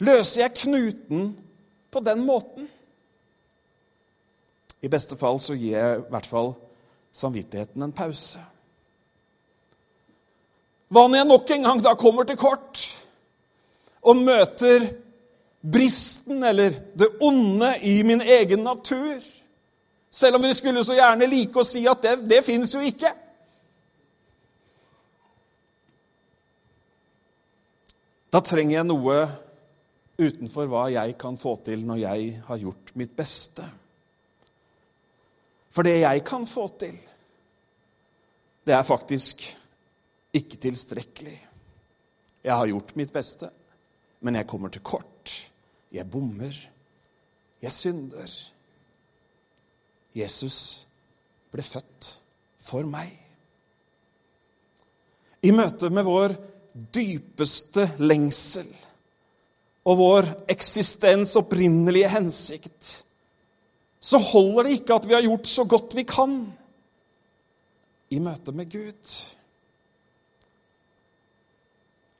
Løser 0.03 0.43
jeg 0.43 0.57
knuten 0.67 1.37
på 1.91 2.01
den 2.01 2.25
måten? 2.27 2.69
I 4.83 4.91
beste 4.91 5.17
fall 5.17 5.39
så 5.41 5.55
gir 5.55 5.79
jeg 5.79 6.01
i 6.01 6.11
hvert 6.11 6.27
fall 6.27 6.55
samvittigheten 7.15 7.85
en 7.85 7.95
pause. 7.95 8.41
Hva 10.93 11.07
når 11.07 11.23
jeg 11.23 11.29
nok 11.31 11.53
en 11.55 11.69
gang 11.69 11.85
da 11.85 11.95
kommer 11.97 12.27
til 12.29 12.41
kort 12.41 12.83
og 14.03 14.19
møter 14.19 14.89
bristen 15.63 16.43
eller 16.45 16.75
det 16.99 17.09
onde 17.23 17.75
i 17.87 18.01
min 18.03 18.21
egen 18.21 18.65
natur? 18.67 19.21
Selv 20.11 20.37
om 20.37 20.43
vi 20.43 20.55
skulle 20.55 20.85
så 20.85 20.97
gjerne 20.99 21.29
like 21.31 21.57
å 21.57 21.67
si 21.67 21.87
at 21.89 22.03
det, 22.05 22.17
det 22.29 22.43
fins 22.45 22.75
jo 22.75 22.83
ikke. 22.85 23.13
Da 28.33 28.41
trenger 28.41 28.79
jeg 28.79 28.89
noe 28.89 29.17
utenfor 30.21 30.69
hva 30.69 30.87
jeg 30.93 31.17
kan 31.21 31.39
få 31.41 31.57
til 31.65 31.85
når 31.85 32.03
jeg 32.03 32.29
har 32.47 32.61
gjort 32.61 32.93
mitt 33.01 33.15
beste. 33.17 33.65
For 35.73 35.89
det 35.89 36.03
jeg 36.03 36.25
kan 36.29 36.45
få 36.49 36.67
til, 36.81 36.97
det 38.63 38.77
er 38.77 38.85
faktisk 38.87 39.45
ikke 40.37 40.61
tilstrekkelig. 40.69 41.39
Jeg 42.45 42.57
har 42.57 42.69
gjort 42.69 42.95
mitt 42.99 43.13
beste, 43.13 43.49
men 44.23 44.39
jeg 44.39 44.49
kommer 44.49 44.71
til 44.73 44.85
kort. 44.87 45.35
Jeg 45.93 46.09
bommer. 46.11 46.55
Jeg 47.63 47.75
synder. 47.75 48.31
Jesus 50.17 50.59
ble 51.53 51.65
født 51.65 52.13
for 52.63 52.87
meg. 52.89 53.11
I 55.43 55.51
møte 55.51 55.91
med 55.91 56.07
vår 56.07 56.37
dypeste 56.95 57.89
lengsel 58.01 58.69
og 59.83 59.99
vår 59.99 60.29
eksistens 60.53 61.35
opprinnelige 61.41 62.11
hensikt, 62.13 62.93
så 64.03 64.19
holder 64.23 64.69
det 64.69 64.77
ikke 64.79 64.95
at 64.95 65.09
vi 65.09 65.17
har 65.17 65.27
gjort 65.27 65.51
så 65.51 65.65
godt 65.67 65.97
vi 65.99 66.05
kan 66.07 66.37
i 68.15 68.21
møte 68.23 68.55
med 68.55 68.71
Gud. 68.71 69.17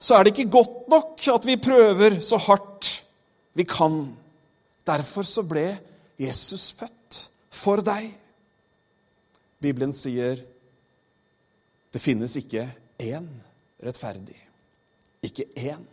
Så 0.03 0.17
er 0.17 0.27
det 0.27 0.35
ikke 0.35 0.51
godt 0.51 0.89
nok 0.91 1.23
at 1.31 1.47
vi 1.47 1.57
prøver 1.63 2.19
så 2.27 2.41
hardt 2.43 2.91
vi 3.55 3.67
kan. 3.69 4.17
Derfor 4.87 5.23
så 5.23 5.45
ble 5.47 5.77
Jesus 6.19 6.73
født 6.75 7.21
for 7.53 7.85
deg. 7.87 8.09
Bibelen 9.63 9.93
sier 9.95 10.41
det 11.93 12.01
finnes 12.01 12.35
ikke 12.41 12.65
én 13.03 13.29
rettferdig. 13.85 14.39
Ikke 15.23 15.47
én. 15.61 15.85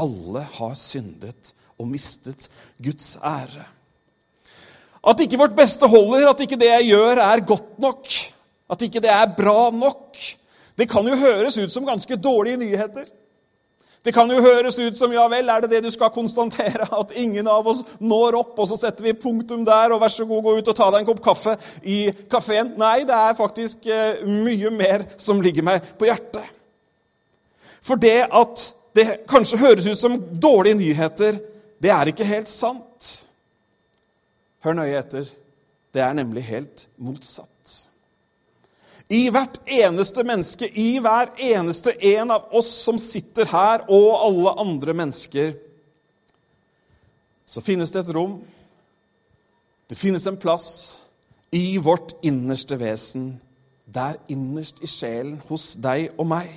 Alle 0.00 0.42
har 0.56 0.74
syndet 0.78 1.52
og 1.78 1.88
mistet 1.90 2.48
Guds 2.82 3.14
ære. 3.22 3.66
At 5.00 5.20
ikke 5.22 5.38
vårt 5.40 5.54
beste 5.56 5.86
holder, 5.88 6.28
at 6.28 6.42
ikke 6.42 6.58
det 6.60 6.72
jeg 6.72 6.90
gjør, 6.90 7.22
er 7.22 7.44
godt 7.46 7.78
nok, 7.80 8.08
at 8.70 8.82
ikke 8.82 9.00
det 9.00 9.12
er 9.12 9.36
bra 9.36 9.70
nok, 9.72 10.16
det 10.80 10.88
kan 10.88 11.04
jo 11.04 11.16
høres 11.20 11.58
ut 11.60 11.72
som 11.72 11.84
ganske 11.84 12.16
dårlige 12.16 12.56
nyheter. 12.56 13.08
Det 14.00 14.14
kan 14.16 14.30
jo 14.32 14.40
høres 14.40 14.78
ut 14.80 14.96
som 14.96 15.12
ja 15.12 15.26
vel, 15.28 15.50
er 15.52 15.60
det 15.60 15.74
det 15.74 15.82
du 15.84 15.90
skal 15.92 16.12
konstatere? 16.14 16.86
At 17.02 17.12
ingen 17.20 17.48
av 17.52 17.68
oss 17.68 17.82
når 18.00 18.38
opp, 18.38 18.54
og 18.56 18.70
så 18.70 18.78
setter 18.80 19.04
vi 19.04 19.12
punktum 19.12 19.66
der, 19.68 19.92
og 19.92 20.00
vær 20.00 20.14
så 20.14 20.24
god, 20.24 20.42
gå 20.46 20.54
ut 20.56 20.70
og 20.72 20.78
ta 20.78 20.88
deg 20.88 21.02
en 21.02 21.10
kopp 21.10 21.20
kaffe 21.24 21.56
i 21.84 21.98
kafeen. 22.32 22.72
Nei, 22.80 23.02
det 23.08 23.18
er 23.18 23.36
faktisk 23.36 23.84
eh, 23.92 24.24
mye 24.24 24.72
mer 24.72 25.04
som 25.20 25.42
ligger 25.44 25.68
meg 25.68 25.92
på 26.00 26.08
hjertet. 26.08 26.48
For 27.84 28.00
det 28.00 28.22
at 28.24 28.64
det 28.96 29.06
kanskje 29.28 29.60
høres 29.60 29.88
ut 29.88 30.00
som 30.00 30.16
dårlige 30.40 30.80
nyheter, 30.80 31.36
det 31.80 31.92
er 31.92 32.08
ikke 32.08 32.28
helt 32.28 32.48
sant. 32.52 33.12
Hør 34.64 34.80
nøye 34.80 34.96
etter. 34.96 35.28
Det 35.92 36.00
er 36.04 36.16
nemlig 36.16 36.48
helt 36.48 36.88
motsatt. 36.96 37.49
I 39.10 39.24
hvert 39.34 39.58
eneste 39.66 40.22
menneske, 40.22 40.68
i 40.70 41.00
hver 41.02 41.32
eneste 41.42 41.96
en 42.12 42.30
av 42.30 42.52
oss 42.54 42.70
som 42.84 42.98
sitter 42.98 43.48
her, 43.50 43.82
og 43.90 44.10
alle 44.22 44.54
andre 44.62 44.94
mennesker, 44.94 45.56
så 47.42 47.62
finnes 47.66 47.90
det 47.90 48.04
et 48.04 48.12
rom. 48.14 48.38
Det 49.90 49.98
finnes 49.98 50.26
en 50.30 50.38
plass 50.38 51.00
i 51.50 51.74
vårt 51.82 52.14
innerste 52.22 52.78
vesen, 52.78 53.40
der 53.90 54.20
innerst 54.30 54.78
i 54.86 54.86
sjelen 54.86 55.40
hos 55.48 55.72
deg 55.82 56.12
og 56.14 56.30
meg. 56.30 56.52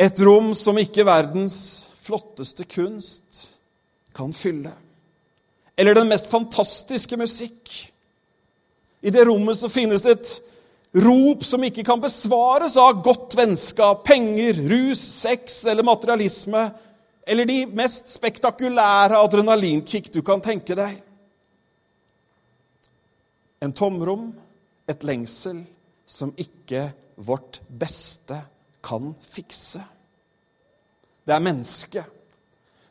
Et 0.00 0.24
rom 0.24 0.54
som 0.56 0.80
ikke 0.80 1.04
verdens 1.04 1.90
flotteste 2.02 2.64
kunst 2.64 3.50
kan 4.16 4.32
fylle. 4.32 4.72
Eller 5.76 6.00
den 6.00 6.08
mest 6.08 6.32
fantastiske 6.32 7.20
musikk 7.20 7.91
i 9.02 9.10
det 9.10 9.24
rommet 9.26 9.58
så 9.58 9.68
finnes 9.72 10.04
det 10.06 10.14
et 10.14 10.32
rop 11.02 11.42
som 11.44 11.62
ikke 11.64 11.84
kan 11.86 12.00
besvares 12.02 12.76
av 12.78 13.00
godt 13.02 13.34
vennskap, 13.38 14.04
penger, 14.06 14.60
rus, 14.70 15.00
sex 15.00 15.64
eller 15.70 15.86
materialisme, 15.86 16.68
eller 17.26 17.48
de 17.48 17.58
mest 17.74 18.10
spektakulære 18.12 19.18
adrenalinkick 19.18 20.10
du 20.14 20.20
kan 20.26 20.42
tenke 20.42 20.76
deg. 20.78 21.00
En 23.62 23.74
tomrom, 23.74 24.30
et 24.90 25.04
lengsel, 25.06 25.62
som 26.06 26.34
ikke 26.38 26.88
vårt 27.22 27.60
beste 27.66 28.38
kan 28.82 29.12
fikse. 29.22 29.82
Det 31.22 31.34
er 31.34 31.42
mennesket 31.42 32.18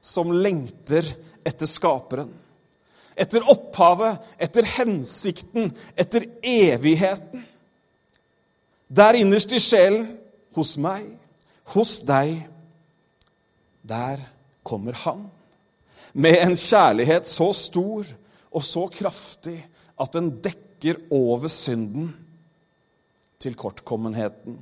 som 0.01 0.31
lengter 0.33 1.05
etter 1.45 1.69
Skaperen 1.69 2.31
etter 3.21 3.45
opphavet, 3.49 4.21
etter 4.41 4.67
hensikten, 4.77 5.71
etter 5.95 6.25
evigheten. 6.41 7.43
Der 8.91 9.17
innerst 9.19 9.53
i 9.53 9.61
sjelen, 9.61 10.07
hos 10.55 10.75
meg, 10.81 11.05
hos 11.75 11.99
deg, 12.03 12.41
der 13.87 14.23
kommer 14.67 14.97
Han. 15.05 15.29
Med 16.13 16.41
en 16.41 16.57
kjærlighet 16.59 17.29
så 17.29 17.51
stor 17.55 18.09
og 18.51 18.65
så 18.67 18.87
kraftig 18.91 19.61
at 20.01 20.17
den 20.17 20.27
dekker 20.43 20.99
over 21.13 21.47
synden, 21.47 22.09
tilkortkommenheten, 23.41 24.57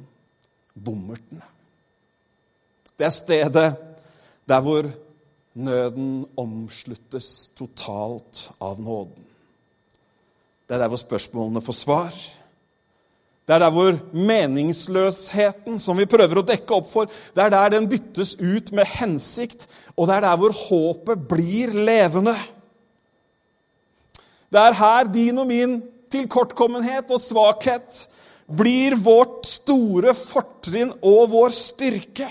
bommerten. 0.78 1.42
Det 3.00 3.08
er 3.08 3.16
stedet 3.16 3.70
der 4.50 4.62
hvor 4.62 4.88
Nøden 5.58 6.28
omsluttes 6.38 7.50
totalt 7.58 8.50
av 8.62 8.82
nåden. 8.82 9.26
Det 10.68 10.76
er 10.76 10.84
der 10.84 10.92
hvor 10.92 11.02
spørsmålene 11.02 11.64
får 11.66 11.78
svar. 11.78 12.18
Det 13.50 13.56
er 13.56 13.64
der 13.64 13.74
hvor 13.74 13.96
meningsløsheten 14.14 15.80
som 15.82 15.98
vi 15.98 16.06
prøver 16.06 16.38
å 16.38 16.46
dekke 16.46 16.76
opp 16.76 16.86
for, 16.92 17.10
det 17.34 17.42
er 17.42 17.50
der 17.50 17.72
den 17.74 17.88
byttes 17.90 18.36
ut 18.38 18.70
med 18.78 18.86
hensikt, 18.86 19.66
og 19.98 20.06
det 20.06 20.20
er 20.20 20.28
der 20.28 20.38
hvor 20.38 20.54
håpet 20.54 21.24
blir 21.32 21.74
levende. 21.74 22.36
Det 24.54 24.62
er 24.62 24.78
her 24.78 25.10
din 25.10 25.42
og 25.42 25.50
min 25.50 25.80
tilkortkommenhet 26.14 27.10
og 27.10 27.22
svakhet 27.22 28.04
blir 28.46 28.94
vårt 29.02 29.50
store 29.50 30.14
fortrinn 30.18 30.94
og 31.02 31.34
vår 31.34 31.54
styrke. 31.54 32.30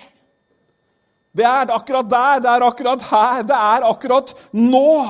Det 1.38 1.46
er 1.46 1.70
akkurat 1.70 2.08
der, 2.10 2.40
det 2.42 2.50
er 2.50 2.64
akkurat 2.66 3.04
her, 3.12 3.42
det 3.46 3.58
er 3.58 3.86
akkurat 3.86 4.32
nå 4.52 5.06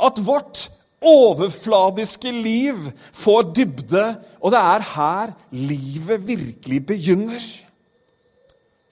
at 0.00 0.20
vårt 0.24 0.68
overfladiske 1.02 2.30
liv 2.32 2.78
får 3.12 3.42
dybde, 3.56 4.04
og 4.40 4.54
det 4.54 4.60
er 4.60 4.86
her 4.94 5.34
livet 5.50 6.26
virkelig 6.26 6.80
begynner. 6.86 7.44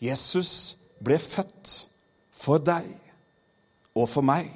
Jesus 0.00 0.76
ble 1.00 1.18
født 1.20 1.76
for 2.36 2.60
deg 2.60 2.88
og 3.96 4.08
for 4.08 4.24
meg. 4.24 4.48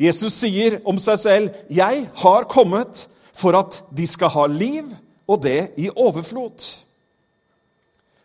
Jesus 0.00 0.34
sier 0.42 0.80
om 0.88 0.98
seg 0.98 1.18
selv, 1.18 1.50
'Jeg 1.70 2.08
har 2.14 2.44
kommet 2.44 3.08
for 3.32 3.56
at 3.58 3.84
de 3.96 4.06
skal 4.06 4.28
ha 4.28 4.46
liv, 4.46 4.96
og 5.28 5.42
det 5.42 5.70
i 5.76 5.88
overflod'. 5.88 6.84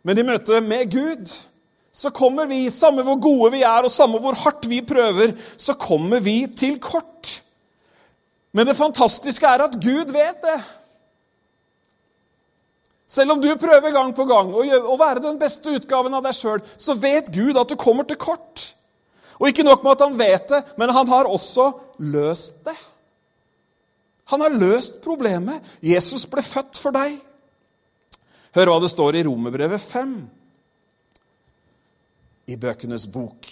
Men 0.04 0.18
i 0.18 0.24
møte 0.24 0.62
med 0.62 0.92
Gud 0.92 1.48
så 1.98 2.12
kommer 2.14 2.46
vi, 2.46 2.68
samme 2.70 3.02
hvor 3.02 3.18
gode 3.18 3.56
vi 3.56 3.64
er, 3.66 3.88
og 3.88 3.90
samme 3.92 4.20
hvor 4.22 4.38
hardt 4.38 4.68
vi 4.70 4.84
prøver, 4.86 5.34
så 5.58 5.74
kommer 5.74 6.22
vi 6.22 6.44
til 6.54 6.76
kort. 6.82 7.40
Men 8.54 8.70
det 8.70 8.78
fantastiske 8.78 9.50
er 9.50 9.64
at 9.66 9.80
Gud 9.82 10.14
vet 10.14 10.44
det. 10.44 10.60
Selv 13.10 13.34
om 13.34 13.42
du 13.42 13.50
prøver 13.58 13.96
gang 13.96 14.14
på 14.14 14.28
gang 14.30 14.54
å 14.54 15.00
være 15.00 15.24
den 15.26 15.40
beste 15.42 15.74
utgaven 15.74 16.14
av 16.14 16.26
deg 16.28 16.38
sjøl, 16.38 16.62
så 16.78 16.94
vet 17.02 17.34
Gud 17.34 17.58
at 17.58 17.72
du 17.72 17.78
kommer 17.80 18.06
til 18.06 18.20
kort. 18.22 18.76
Og 19.42 19.50
ikke 19.50 19.66
nok 19.66 19.82
med 19.82 19.96
at 19.96 20.06
han 20.06 20.18
vet 20.20 20.54
det, 20.54 20.64
men 20.78 20.94
han 20.94 21.10
har 21.10 21.30
også 21.30 21.72
løst 21.98 22.62
det. 22.68 22.78
Han 24.30 24.44
har 24.44 24.54
løst 24.54 25.02
problemet. 25.02 25.66
Jesus 25.82 26.28
ble 26.30 26.44
født 26.46 26.78
for 26.78 26.94
deg. 26.94 27.16
Hør 28.54 28.74
hva 28.74 28.82
det 28.84 28.94
står 28.94 29.18
i 29.18 29.26
Romerbrevet 29.26 29.82
5 29.82 30.18
i 32.48 32.56
Bøkenes 32.56 33.06
bok. 33.12 33.50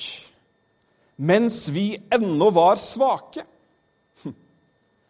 Mens 1.16 1.68
vi 1.72 1.94
ennå 2.12 2.50
var 2.52 2.80
svake 2.80 3.44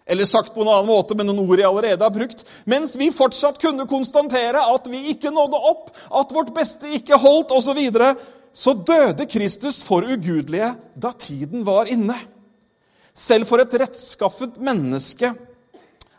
Eller 0.06 0.28
sagt 0.30 0.54
på 0.54 0.62
en 0.62 0.70
annen 0.70 0.90
måte, 0.90 1.16
men 1.18 1.26
noen 1.26 1.42
ord 1.42 1.58
jeg 1.58 1.66
allerede 1.66 2.06
har 2.06 2.14
brukt 2.14 2.44
Mens 2.70 2.94
vi 3.02 3.08
fortsatt 3.14 3.58
kunne 3.62 3.88
konstatere 3.90 4.62
at 4.74 4.90
vi 4.92 5.02
ikke 5.16 5.34
nådde 5.34 5.62
opp, 5.72 5.90
at 5.94 6.34
vårt 6.34 6.54
beste 6.54 6.92
ikke 6.98 7.18
holdt, 7.22 7.54
osv., 7.54 7.72
så, 7.72 7.78
videre, 7.78 8.12
så 8.54 8.76
døde 8.78 9.26
Kristus 9.30 9.82
for 9.86 10.06
ugudelige 10.06 10.74
da 10.94 11.14
tiden 11.18 11.66
var 11.66 11.90
inne. 11.90 12.18
Selv 13.16 13.50
for 13.50 13.62
et 13.64 13.74
rettskaffet 13.80 14.60
menneske 14.62 15.34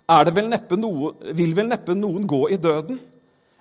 vel 0.06 0.50
noe, 0.78 1.12
vil 1.34 1.54
vel 1.54 1.70
neppe 1.70 1.94
noen 1.98 2.26
gå 2.30 2.46
i 2.54 2.58
døden. 2.62 2.98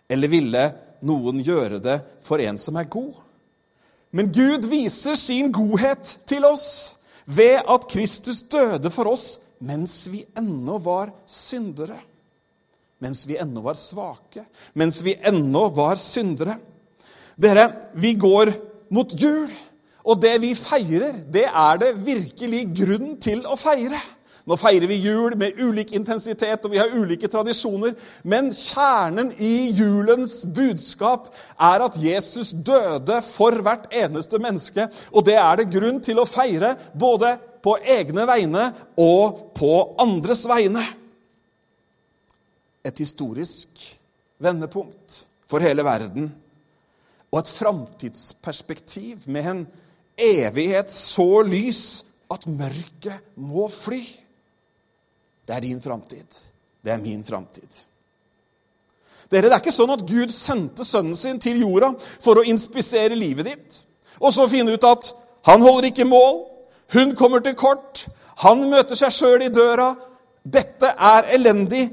Eller 0.09 0.29
ville 0.29 0.65
noen 1.05 1.41
gjøre 1.41 1.79
det 1.81 2.00
for 2.21 2.41
en 2.41 2.59
som 2.62 2.77
er 2.77 2.85
god? 2.85 3.25
Men 4.15 4.31
Gud 4.31 4.67
viser 4.72 5.17
sin 5.19 5.51
godhet 5.51 6.13
til 6.29 6.45
oss 6.48 6.95
ved 7.27 7.60
at 7.60 7.88
Kristus 7.91 8.39
døde 8.48 8.91
for 8.93 9.12
oss 9.12 9.41
mens 9.65 10.05
vi 10.12 10.22
ennå 10.38 10.77
var 10.84 11.12
syndere. 11.27 11.98
Mens 13.03 13.25
vi 13.27 13.36
ennå 13.41 13.63
var 13.65 13.75
svake, 13.79 14.45
mens 14.74 15.01
vi 15.03 15.17
ennå 15.19 15.67
var 15.75 16.00
syndere. 16.00 16.55
Dere, 17.36 17.67
vi 18.00 18.13
går 18.15 18.53
mot 18.95 19.12
jul, 19.19 19.51
og 20.05 20.22
det 20.24 20.36
vi 20.43 20.53
feirer, 20.55 21.17
det 21.27 21.48
er 21.50 21.81
det 21.81 21.91
virkelig 22.05 22.62
grunn 22.77 23.15
til 23.19 23.43
å 23.43 23.57
feire. 23.60 24.00
Nå 24.46 24.54
feirer 24.62 24.86
vi 24.86 25.00
jul 25.02 25.34
med 25.42 25.58
ulik 25.58 25.96
intensitet, 25.98 26.66
og 26.66 26.74
vi 26.74 26.78
har 26.78 26.92
ulike 26.94 27.30
tradisjoner. 27.32 27.96
Men 28.30 28.52
kjernen 28.54 29.32
i 29.42 29.72
julens 29.74 30.44
budskap 30.46 31.32
er 31.58 31.82
at 31.82 31.98
Jesus 31.98 32.52
døde 32.54 33.18
for 33.25 33.58
hvert 33.66 33.88
eneste 33.90 34.38
menneske. 34.42 34.86
Og 35.10 35.25
det 35.25 35.40
er 35.42 35.62
det 35.62 35.72
grunn 35.74 35.98
til 36.06 36.22
å 36.22 36.28
feire, 36.30 36.75
både 36.94 37.34
på 37.66 37.74
egne 37.82 38.28
vegne 38.30 38.68
og 39.02 39.48
på 39.58 39.72
andres 40.04 40.44
vegne. 40.50 40.84
Et 42.86 43.02
historisk 43.02 43.82
vendepunkt 44.38 45.24
for 45.50 45.66
hele 45.66 45.82
verden. 45.86 46.30
Og 47.34 47.40
et 47.42 47.50
framtidsperspektiv 47.50 49.25
med 49.25 49.50
en 49.50 49.66
evighet 50.22 50.94
så 50.94 51.42
lys 51.42 51.82
at 52.30 52.46
mørket 52.46 53.25
må 53.42 53.66
fly. 53.74 54.04
Det 55.48 55.56
er 55.56 55.60
din 55.60 55.82
framtid. 55.82 56.42
Det 56.84 56.94
er 56.94 56.98
min 56.98 57.24
framtid. 57.24 57.84
Dere, 59.32 59.50
Det 59.50 59.54
er 59.54 59.62
ikke 59.62 59.74
sånn 59.74 59.94
at 59.94 60.06
Gud 60.06 60.32
sendte 60.34 60.86
sønnen 60.86 61.16
sin 61.16 61.40
til 61.42 61.62
jorda 61.64 61.94
for 62.22 62.38
å 62.38 62.46
inspisere 62.46 63.18
livet 63.18 63.46
ditt, 63.46 63.79
og 64.22 64.34
så 64.34 64.48
finne 64.48 64.75
ut 64.75 64.84
at 64.86 65.12
han 65.46 65.62
holder 65.62 65.90
ikke 65.90 66.05
mål, 66.05 66.46
hun 66.94 67.16
kommer 67.16 67.40
til 67.40 67.55
kort, 67.58 68.05
han 68.46 68.70
møter 68.70 68.96
seg 68.96 69.14
sjøl 69.14 69.46
i 69.46 69.50
døra. 69.53 69.94
Dette 70.44 70.92
er 70.94 71.29
elendig. 71.34 71.88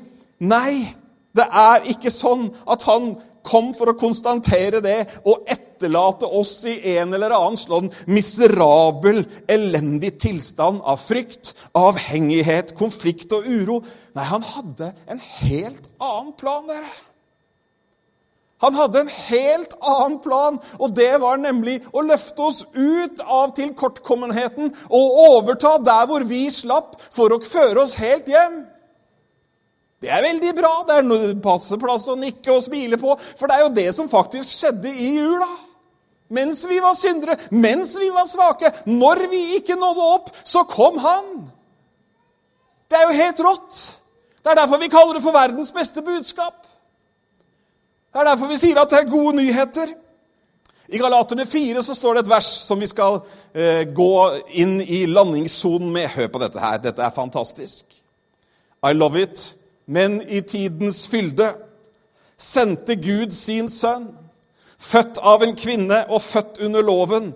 Nei, 0.45 0.93
det 1.33 1.47
er 1.49 1.87
ikke 1.89 2.11
sånn 2.13 2.51
at 2.69 2.85
han 2.89 3.15
kom 3.47 3.73
for 3.75 3.91
å 3.91 3.99
konstatere 3.99 4.83
det 4.85 4.99
og 5.25 5.47
etterlate 5.83 6.27
oss 6.27 6.65
i 6.65 6.97
en 6.97 7.15
eller 7.15 7.35
annen 7.35 7.59
sånn 7.59 7.91
miserabel, 8.07 9.25
elendig 9.51 10.15
tilstand 10.23 10.83
av 10.85 11.01
frykt, 11.03 11.55
avhengighet, 11.75 12.77
konflikt 12.79 13.33
og 13.35 13.47
uro. 13.47 13.81
Nei, 14.15 14.27
han 14.29 14.45
hadde 14.47 14.93
en 15.11 15.23
helt 15.43 15.89
annen 15.99 16.37
plan, 16.39 16.69
dere. 16.71 16.93
Han 18.63 18.77
hadde 18.79 19.01
en 19.03 19.11
helt 19.11 19.73
annen 19.81 20.21
plan, 20.23 20.61
og 20.79 20.93
det 20.95 21.17
var 21.19 21.41
nemlig 21.43 21.81
å 21.91 22.05
løfte 22.07 22.45
oss 22.47 22.61
ut 22.77 23.19
av 23.27 23.57
tilkortkommenheten 23.57 24.71
og 24.87 25.17
overta 25.25 25.81
der 25.83 26.07
hvor 26.07 26.23
vi 26.29 26.45
slapp, 26.47 26.95
for 27.11 27.35
å 27.35 27.41
føre 27.43 27.83
oss 27.83 27.97
helt 27.99 28.31
hjem. 28.31 28.61
Det 30.03 30.11
er 30.11 30.23
veldig 30.23 30.55
bra. 30.55 30.71
Det 30.87 30.95
er 30.99 31.35
passe 31.43 31.79
plass 31.79 32.09
å 32.11 32.17
nikke 32.19 32.55
og 32.55 32.63
smile 32.65 32.99
på. 32.99 33.15
For 33.39 33.47
det 33.47 33.55
er 33.57 33.63
jo 33.63 33.75
det 33.77 33.91
som 33.95 34.11
faktisk 34.11 34.51
skjedde 34.51 34.91
i 34.91 35.13
jula. 35.19 35.51
Mens 36.33 36.65
vi 36.69 36.79
var 36.81 36.97
syndere, 36.97 37.37
mens 37.51 37.93
vi 38.01 38.09
var 38.13 38.29
svake, 38.29 38.73
når 38.87 39.27
vi 39.31 39.41
ikke 39.59 39.77
nådde 39.77 40.13
opp, 40.15 40.31
så 40.45 40.65
kom 40.65 40.99
han. 41.03 41.33
Det 42.89 42.99
er 42.99 43.09
jo 43.09 43.19
helt 43.19 43.43
rått. 43.45 43.81
Det 44.43 44.51
er 44.51 44.59
derfor 44.63 44.81
vi 44.81 44.91
kaller 44.93 45.17
det 45.17 45.23
for 45.25 45.37
verdens 45.37 45.73
beste 45.73 46.03
budskap. 46.03 46.65
Det 48.13 48.21
er 48.21 48.29
derfor 48.29 48.49
vi 48.49 48.61
sier 48.61 48.81
at 48.81 48.91
det 48.91 48.99
er 48.99 49.11
gode 49.13 49.37
nyheter. 49.37 49.93
I 50.93 50.99
Galaterne 51.01 51.47
4 51.47 51.83
så 51.83 51.95
står 51.95 52.15
det 52.15 52.25
et 52.25 52.31
vers 52.33 52.49
som 52.67 52.81
vi 52.81 52.89
skal 52.91 53.21
eh, 53.55 53.85
gå 53.89 54.13
inn 54.61 54.81
i 54.83 55.05
landingssonen 55.09 55.93
med. 55.93 56.11
Hør 56.13 56.29
på 56.33 56.43
dette 56.43 56.61
her. 56.61 56.81
Dette 56.85 57.05
er 57.05 57.15
fantastisk. 57.17 57.87
I 58.85 58.93
love 58.93 59.23
it. 59.23 59.55
Men 59.87 60.21
i 60.29 60.41
tidens 60.41 61.07
fylde 61.09 61.53
sendte 62.37 62.97
Gud 62.97 63.33
sin 63.33 63.69
sønn, 63.71 64.11
født 64.83 65.21
av 65.23 65.45
en 65.45 65.55
kvinne 65.57 66.03
og 66.11 66.23
født 66.25 66.59
under 66.67 66.83
loven. 66.83 67.31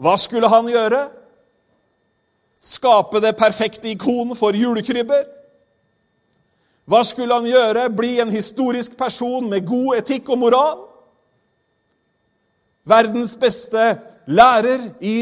Hva 0.00 0.16
skulle 0.18 0.50
han 0.50 0.68
gjøre? 0.70 1.06
Skape 2.64 3.20
det 3.22 3.36
perfekte 3.38 3.90
ikon 3.92 4.34
for 4.38 4.56
julekrybber? 4.56 5.22
Hva 6.90 7.00
skulle 7.06 7.36
han 7.36 7.46
gjøre? 7.48 7.86
Bli 7.94 8.18
en 8.20 8.32
historisk 8.32 8.96
person 8.98 9.46
med 9.50 9.66
god 9.68 10.00
etikk 10.02 10.28
og 10.34 10.40
moral? 10.42 10.82
Verdens 12.84 13.32
beste 13.40 13.94
lærer 14.26 14.90
i 15.00 15.16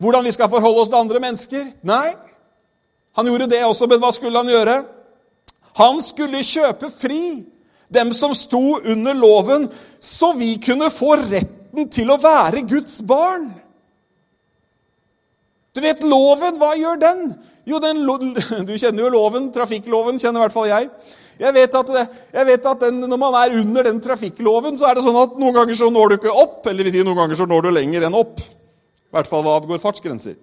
hvordan 0.00 0.24
vi 0.24 0.32
skal 0.32 0.48
forholde 0.52 0.84
oss 0.84 0.92
til 0.92 1.00
andre 1.00 1.20
mennesker? 1.20 1.66
Nei. 1.84 2.14
Han 3.16 3.28
gjorde 3.28 3.48
det 3.50 3.64
også, 3.64 3.88
men 3.88 4.00
hva 4.00 4.12
skulle 4.12 4.40
han 4.40 4.52
gjøre? 4.52 4.78
Han 5.80 6.00
skulle 6.04 6.44
kjøpe 6.44 6.90
fri 6.92 7.44
dem 7.92 8.12
som 8.16 8.34
sto 8.34 8.78
under 8.82 9.14
loven, 9.14 9.68
så 10.00 10.32
vi 10.36 10.56
kunne 10.62 10.90
få 10.92 11.14
retten 11.22 11.88
til 11.92 12.10
å 12.10 12.18
være 12.20 12.64
Guds 12.68 12.98
barn. 13.06 13.50
Du 15.76 15.82
vet, 15.84 16.00
loven, 16.06 16.56
hva 16.56 16.72
gjør 16.78 16.98
den? 17.02 17.22
Jo, 17.68 17.78
den, 17.82 18.00
Du 18.68 18.72
kjenner 18.78 19.04
jo 19.04 19.12
loven. 19.12 19.50
Trafikkloven 19.52 20.20
kjenner 20.22 20.40
i 20.40 20.46
hvert 20.46 20.54
fall 20.54 20.70
jeg. 20.70 20.90
Jeg 21.36 21.52
vet 21.52 21.74
at, 21.76 21.90
jeg 22.32 22.48
vet 22.48 22.68
at 22.70 22.84
den, 22.86 23.02
Når 23.04 23.18
man 23.20 23.34
er 23.42 23.58
under 23.58 23.84
den 23.84 23.98
trafikkloven, 24.00 24.78
så 24.80 24.88
er 24.88 24.96
det 24.96 25.04
sånn 25.04 25.18
at 25.20 25.36
noen 25.36 25.56
ganger 25.58 25.76
så 25.76 25.90
når 25.92 26.08
du 26.08 26.16
ikke 26.16 26.32
opp, 26.32 26.62
eller 26.70 26.86
vil 26.86 26.94
si 26.96 27.04
noen 27.04 27.18
ganger 27.20 27.42
så 27.42 27.48
når 27.50 27.68
du 27.68 27.74
lenger 27.76 28.06
enn 28.08 28.16
opp. 28.16 28.40
I 28.40 29.18
hvert 29.18 29.28
fall 29.28 29.44
hva 29.44 29.58
angår 29.60 29.82
fartsgrenser. 29.82 30.38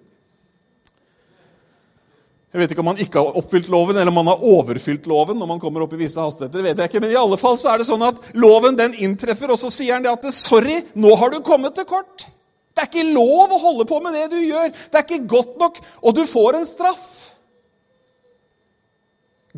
Jeg 2.54 2.62
vet 2.62 2.70
ikke 2.70 2.84
om 2.84 2.86
man 2.86 3.00
ikke 3.02 3.18
har 3.18 3.38
oppfylt 3.40 3.66
loven, 3.72 3.96
eller 3.98 4.12
om 4.12 4.20
man 4.20 4.28
har 4.30 4.42
overfylt 4.46 5.08
loven 5.10 5.40
når 5.40 5.48
man 5.50 5.58
kommer 5.58 5.82
opp 5.82 5.96
i 5.96 5.98
visse 6.04 6.22
hastigheter. 6.22 6.60
det 6.60 6.68
vet 6.68 6.78
jeg 6.78 6.92
ikke, 6.92 7.00
Men 7.02 7.10
i 7.10 7.18
alle 7.18 7.38
fall 7.40 7.58
så 7.58 7.72
er 7.72 7.82
det 7.82 7.88
sånn 7.88 8.04
at 8.06 8.20
loven 8.38 8.78
den 8.78 8.94
inntreffer, 8.94 9.50
og 9.50 9.58
så 9.58 9.72
sier 9.74 9.96
han 9.96 10.04
det 10.04 10.12
at 10.12 10.22
'sorry, 10.30 10.84
nå 10.94 11.16
har 11.18 11.34
du 11.34 11.40
kommet 11.42 11.74
til 11.74 11.84
kort'. 11.84 12.28
Det 12.74 12.82
er 12.82 12.86
ikke 12.86 13.14
lov 13.14 13.50
å 13.50 13.58
holde 13.58 13.84
på 13.90 13.98
med 14.02 14.14
det 14.14 14.30
du 14.30 14.38
gjør. 14.38 14.70
Det 14.70 14.94
er 14.94 15.02
ikke 15.02 15.26
godt 15.26 15.58
nok, 15.58 15.80
og 16.02 16.14
du 16.14 16.22
får 16.26 16.54
en 16.54 16.64
straff. 16.64 17.34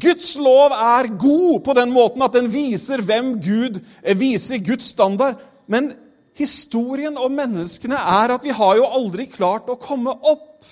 Guds 0.00 0.34
lov 0.36 0.72
er 0.72 1.08
god 1.16 1.60
på 1.64 1.76
den 1.76 1.92
måten 1.92 2.24
at 2.24 2.32
den 2.32 2.48
viser 2.52 3.00
hvem 3.00 3.36
Gud 3.40 3.78
eh, 4.02 4.16
viser 4.16 4.56
Guds 4.56 4.88
standard. 4.92 5.36
Men 5.66 5.94
historien 6.36 7.16
om 7.16 7.32
menneskene 7.32 7.96
er 7.96 8.34
at 8.36 8.44
vi 8.44 8.56
har 8.56 8.76
jo 8.76 8.88
aldri 8.88 9.28
klart 9.32 9.68
å 9.68 9.78
komme 9.80 10.12
opp. 10.12 10.64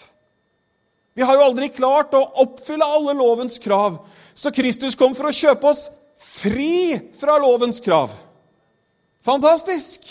Vi 1.14 1.22
har 1.22 1.38
jo 1.38 1.46
aldri 1.46 1.70
klart 1.70 2.14
å 2.18 2.24
oppfylle 2.42 2.86
alle 2.86 3.14
lovens 3.18 3.58
krav. 3.62 4.00
Så 4.34 4.50
Kristus 4.54 4.96
kom 4.98 5.14
for 5.14 5.30
å 5.30 5.34
kjøpe 5.34 5.70
oss 5.70 5.86
fri 6.18 6.98
fra 7.18 7.38
lovens 7.42 7.80
krav. 7.82 8.12
Fantastisk! 9.24 10.08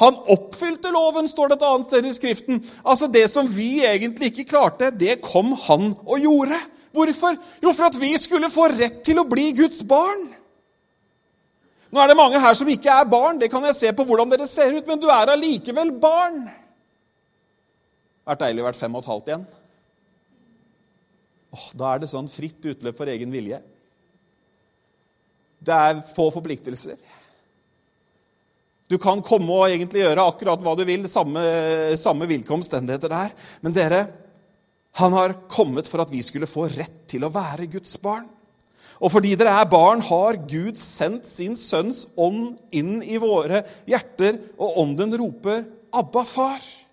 Han 0.00 0.16
oppfylte 0.32 0.88
loven, 0.94 1.26
står 1.28 1.50
det 1.50 1.56
et 1.58 1.64
annet 1.68 1.88
sted 1.90 2.06
i 2.08 2.12
Skriften. 2.16 2.62
Altså 2.80 3.06
Det 3.12 3.26
som 3.28 3.44
vi 3.44 3.82
egentlig 3.84 4.30
ikke 4.30 4.48
klarte, 4.54 4.88
det 4.90 5.18
kom 5.20 5.52
han 5.66 5.92
og 6.06 6.22
gjorde. 6.24 6.56
Hvorfor? 6.96 7.36
Jo, 7.62 7.74
for 7.76 7.90
at 7.90 7.98
vi 8.00 8.14
skulle 8.18 8.48
få 8.50 8.70
rett 8.72 9.02
til 9.04 9.20
å 9.20 9.26
bli 9.28 9.50
Guds 9.58 9.84
barn. 9.86 10.24
Nå 11.90 12.00
er 12.00 12.08
det 12.08 12.16
mange 12.16 12.40
her 12.40 12.56
som 12.56 12.68
ikke 12.70 12.90
er 13.02 13.12
barn, 13.12 13.38
det 13.42 13.50
kan 13.52 13.64
jeg 13.66 13.76
se 13.76 13.92
på 13.92 14.06
hvordan 14.06 14.30
dere 14.32 14.46
ser 14.48 14.72
ut, 14.72 14.86
men 14.86 14.98
du 15.02 15.08
er 15.10 15.34
allikevel 15.34 15.92
barn. 16.00 16.44
Vært 18.30 18.44
deilig 18.44 18.62
å 18.62 18.68
være 18.68 18.78
fem 18.78 18.94
og 18.94 19.02
et 19.02 19.10
halvt 19.10 19.30
igjen. 19.32 19.46
Åh, 21.50 21.68
da 21.74 21.88
er 21.90 22.02
det 22.02 22.10
sånn 22.12 22.30
fritt 22.30 22.66
utløp 22.70 22.94
for 22.94 23.10
egen 23.10 23.32
vilje. 23.34 23.58
Det 25.60 25.74
er 25.74 26.04
få 26.14 26.28
forpliktelser. 26.30 27.00
Du 28.90 28.96
kan 29.02 29.22
komme 29.22 29.54
og 29.54 29.68
egentlig 29.68 30.02
gjøre 30.02 30.26
akkurat 30.30 30.62
hva 30.62 30.74
du 30.78 30.82
vil, 30.86 31.06
samme, 31.10 31.42
samme 31.98 32.26
hvilke 32.30 32.54
omstendigheter 32.54 33.10
det 33.10 33.22
er. 33.28 33.34
Men 33.62 33.74
dere, 33.74 34.00
han 34.98 35.14
har 35.14 35.36
kommet 35.50 35.90
for 35.90 36.02
at 36.02 36.10
vi 36.10 36.22
skulle 36.26 36.50
få 36.50 36.68
rett 36.72 37.04
til 37.10 37.26
å 37.26 37.32
være 37.34 37.68
Guds 37.70 37.96
barn. 38.02 38.28
Og 39.00 39.12
fordi 39.14 39.32
dere 39.38 39.54
er 39.58 39.70
barn, 39.70 40.02
har 40.06 40.38
Gud 40.50 40.78
sendt 40.78 41.26
sin 41.30 41.54
sønns 41.58 42.04
ånd 42.20 42.58
inn 42.76 42.98
i 43.02 43.18
våre 43.22 43.62
hjerter, 43.88 44.38
og 44.58 44.78
ånden 44.82 45.14
roper 45.18 45.64
'Abba, 45.90 46.22
far'. 46.22 46.89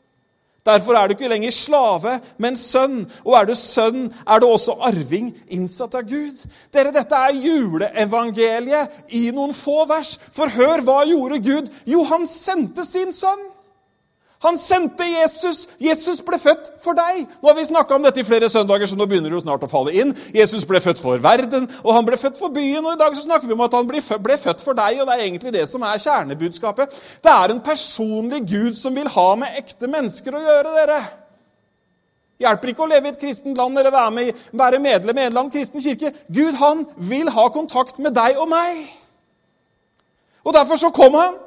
Derfor 0.67 0.97
er 0.99 1.07
du 1.07 1.15
ikke 1.15 1.29
lenger 1.31 1.53
slave, 1.55 2.17
men 2.37 2.57
sønn. 2.59 3.05
Og 3.23 3.37
er 3.39 3.47
du 3.47 3.55
sønn, 3.55 4.07
er 4.27 4.41
du 4.43 4.49
også 4.49 4.75
arving, 4.89 5.31
innsatt 5.53 5.95
av 5.95 6.07
Gud. 6.09 6.41
Dere, 6.75 6.91
Dette 6.95 7.15
er 7.15 7.37
juleevangeliet 7.39 9.13
i 9.15 9.29
noen 9.35 9.55
få 9.55 9.85
vers. 9.87 10.17
For 10.35 10.51
hør, 10.51 10.83
hva 10.83 11.03
gjorde 11.07 11.39
Gud? 11.45 11.71
Jo, 11.87 12.03
han 12.11 12.27
sendte 12.27 12.83
sin 12.87 13.15
sønn. 13.15 13.45
Han 14.45 14.57
sendte 14.57 15.05
Jesus. 15.09 15.63
Jesus 15.81 16.19
ble 16.21 16.37
født 16.37 16.69
for 16.83 16.97
deg. 16.97 17.23
Nå 17.41 17.49
har 17.49 17.55
vi 17.57 17.65
snakka 17.65 17.95
om 17.95 18.03
dette 18.05 18.21
i 18.21 18.25
flere 18.25 18.49
søndager, 18.53 18.85
så 18.85 18.97
nå 18.97 19.07
begynner 19.09 19.33
det 19.33 19.39
jo 19.39 19.41
snart 19.41 19.65
å 19.65 19.69
falle 19.71 19.95
inn. 19.97 20.13
Jesus 20.35 20.65
ble 20.69 20.81
født 20.83 21.01
for 21.01 21.17
verden, 21.23 21.65
og 21.81 21.93
han 21.95 22.05
ble 22.05 22.19
født 22.21 22.37
for 22.37 22.53
byen. 22.53 22.85
Og 22.85 22.93
i 22.93 22.99
dag 23.01 23.15
så 23.17 23.25
snakker 23.25 23.49
vi 23.49 23.55
om 23.57 23.63
at 23.65 23.73
han 23.73 23.87
ble 23.89 24.01
født 24.03 24.61
for 24.61 24.77
deg, 24.77 24.99
og 25.01 25.09
det 25.09 25.15
er 25.15 25.23
egentlig 25.25 25.53
det 25.55 25.65
som 25.69 25.85
er 25.87 26.03
kjernebudskapet. 26.03 26.99
Det 27.25 27.33
er 27.33 27.53
en 27.53 27.63
personlig 27.65 28.43
Gud 28.45 28.77
som 28.77 28.93
vil 28.95 29.09
ha 29.15 29.29
med 29.41 29.57
ekte 29.57 29.89
mennesker 29.89 30.37
å 30.37 30.43
gjøre, 30.43 30.75
dere. 30.83 30.99
Hjelper 32.37 32.69
ikke 32.69 32.85
å 32.85 32.91
leve 32.91 33.09
i 33.09 33.15
et 33.15 33.17
kristent 33.17 33.57
land 33.57 33.81
eller 33.81 33.93
være, 33.93 34.13
med, 34.13 34.45
være 34.53 34.83
medlem 34.83 35.17
i 35.17 35.25
en 35.25 35.31
eller 35.31 35.41
annen 35.41 35.53
kristen 35.53 35.81
kirke. 35.81 36.13
Gud 36.29 36.59
han 36.61 36.85
vil 37.09 37.33
ha 37.33 37.49
kontakt 37.49 37.97
med 37.97 38.13
deg 38.13 38.37
og 38.37 38.51
meg. 38.53 38.85
Og 40.45 40.53
Derfor 40.53 40.77
så 40.77 40.93
kom 40.93 41.17
han. 41.17 41.41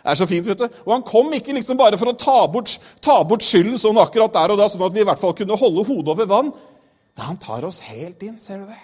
Det 0.00 0.12
er 0.12 0.18
så 0.18 0.28
fint, 0.28 0.46
vet 0.48 0.60
du. 0.62 0.78
Og 0.86 0.92
han 0.94 1.04
kom 1.06 1.32
ikke 1.36 1.54
liksom 1.56 1.78
bare 1.80 1.98
for 2.00 2.12
å 2.12 2.16
ta 2.16 2.38
bort, 2.50 2.76
ta 3.04 3.18
bort 3.26 3.44
skylden 3.44 3.76
sånn 3.80 4.00
akkurat 4.00 4.32
der 4.36 4.54
og 4.54 4.60
da, 4.60 4.68
sånn 4.70 4.86
at 4.86 4.94
vi 4.94 5.02
i 5.04 5.08
hvert 5.08 5.20
fall 5.20 5.34
kunne 5.36 5.58
holde 5.60 5.84
hodet 5.88 6.14
over 6.14 6.30
vann. 6.30 6.52
Nei, 7.18 7.26
han 7.26 7.40
tar 7.40 7.66
oss 7.68 7.82
helt 7.88 8.22
inn, 8.24 8.38
ser 8.40 8.62
du 8.62 8.70
det? 8.70 8.78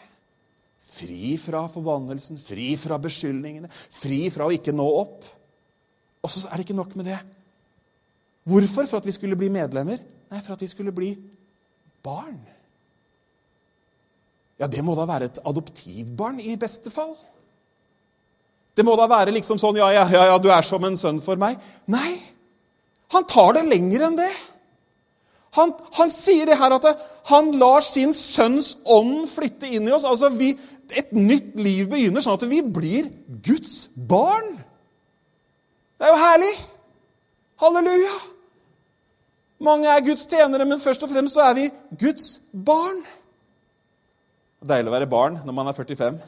Fri 0.97 1.37
fra 1.41 1.65
forbannelsen, 1.69 2.39
fri 2.41 2.75
fra 2.81 2.99
beskyldningene, 3.01 3.71
fri 3.73 4.27
fra 4.33 4.49
å 4.49 4.55
ikke 4.55 4.75
nå 4.77 4.87
opp. 5.01 5.25
Og 6.25 6.33
så 6.33 6.49
er 6.49 6.59
det 6.59 6.67
ikke 6.67 6.77
nok 6.77 6.97
med 6.99 7.09
det. 7.13 7.21
Hvorfor? 8.47 8.87
For 8.87 9.01
at 9.01 9.09
vi 9.09 9.15
skulle 9.17 9.39
bli 9.39 9.49
medlemmer? 9.53 10.03
Nei, 10.31 10.43
for 10.43 10.57
at 10.57 10.63
vi 10.63 10.69
skulle 10.71 10.95
bli 10.95 11.15
barn. 12.05 12.39
Ja, 14.61 14.69
det 14.71 14.83
må 14.85 14.95
da 14.97 15.05
være 15.09 15.29
et 15.31 15.41
adoptivbarn 15.45 16.41
i 16.41 16.57
beste 16.61 16.93
fall. 16.93 17.15
Det 18.77 18.85
må 18.85 18.97
da 18.99 19.07
være 19.09 19.33
liksom 19.33 19.59
sånn 19.61 19.79
ja, 19.81 19.89
ja, 19.95 20.05
ja, 20.13 20.37
du 20.39 20.51
er 20.53 20.67
som 20.67 20.85
en 20.85 20.99
sønn 21.01 21.21
for 21.25 21.41
meg. 21.41 21.57
Nei, 21.89 22.19
han 23.15 23.25
tar 23.29 23.57
det 23.57 23.65
lenger 23.71 24.05
enn 24.09 24.19
det. 24.19 24.31
Han, 25.57 25.73
han 25.97 26.13
sier 26.13 26.49
det 26.49 26.59
her 26.61 26.75
at 26.77 26.87
han 27.31 27.51
lar 27.57 27.85
sin 27.85 28.13
sønns 28.15 28.75
ånd 28.85 29.25
flytte 29.31 29.71
inn 29.71 29.89
i 29.89 29.95
oss. 29.97 30.05
altså 30.05 30.29
vi, 30.35 30.53
Et 30.93 31.13
nytt 31.13 31.57
liv 31.59 31.89
begynner, 31.91 32.23
sånn 32.23 32.37
at 32.37 32.45
vi 32.47 32.61
blir 32.63 33.09
Guds 33.43 33.89
barn. 33.97 34.53
Det 35.97 36.07
er 36.07 36.13
jo 36.13 36.21
herlig! 36.21 36.55
Halleluja! 37.59 38.15
Mange 39.67 39.89
er 39.89 40.05
Guds 40.05 40.29
tjenere, 40.29 40.67
men 40.69 40.81
først 40.81 41.03
og 41.03 41.11
fremst 41.11 41.35
så 41.35 41.47
er 41.49 41.57
vi 41.57 41.65
Guds 41.99 42.37
barn. 42.53 43.01
Deilig 44.61 44.93
å 44.93 44.95
være 44.95 45.09
barn 45.09 45.41
når 45.47 45.57
man 45.57 45.71
er 45.73 45.79
45. 45.79 46.21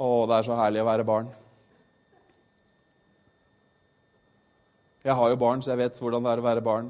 Å, 0.00 0.08
det 0.30 0.38
er 0.38 0.46
så 0.46 0.56
herlig 0.56 0.80
å 0.80 0.88
være 0.88 1.04
barn. 1.04 1.28
Jeg 5.04 5.16
har 5.16 5.32
jo 5.32 5.40
barn, 5.40 5.62
så 5.64 5.72
jeg 5.72 5.80
vet 5.80 6.00
hvordan 6.00 6.24
det 6.24 6.32
er 6.32 6.40
å 6.40 6.46
være 6.46 6.64
barn. 6.64 6.88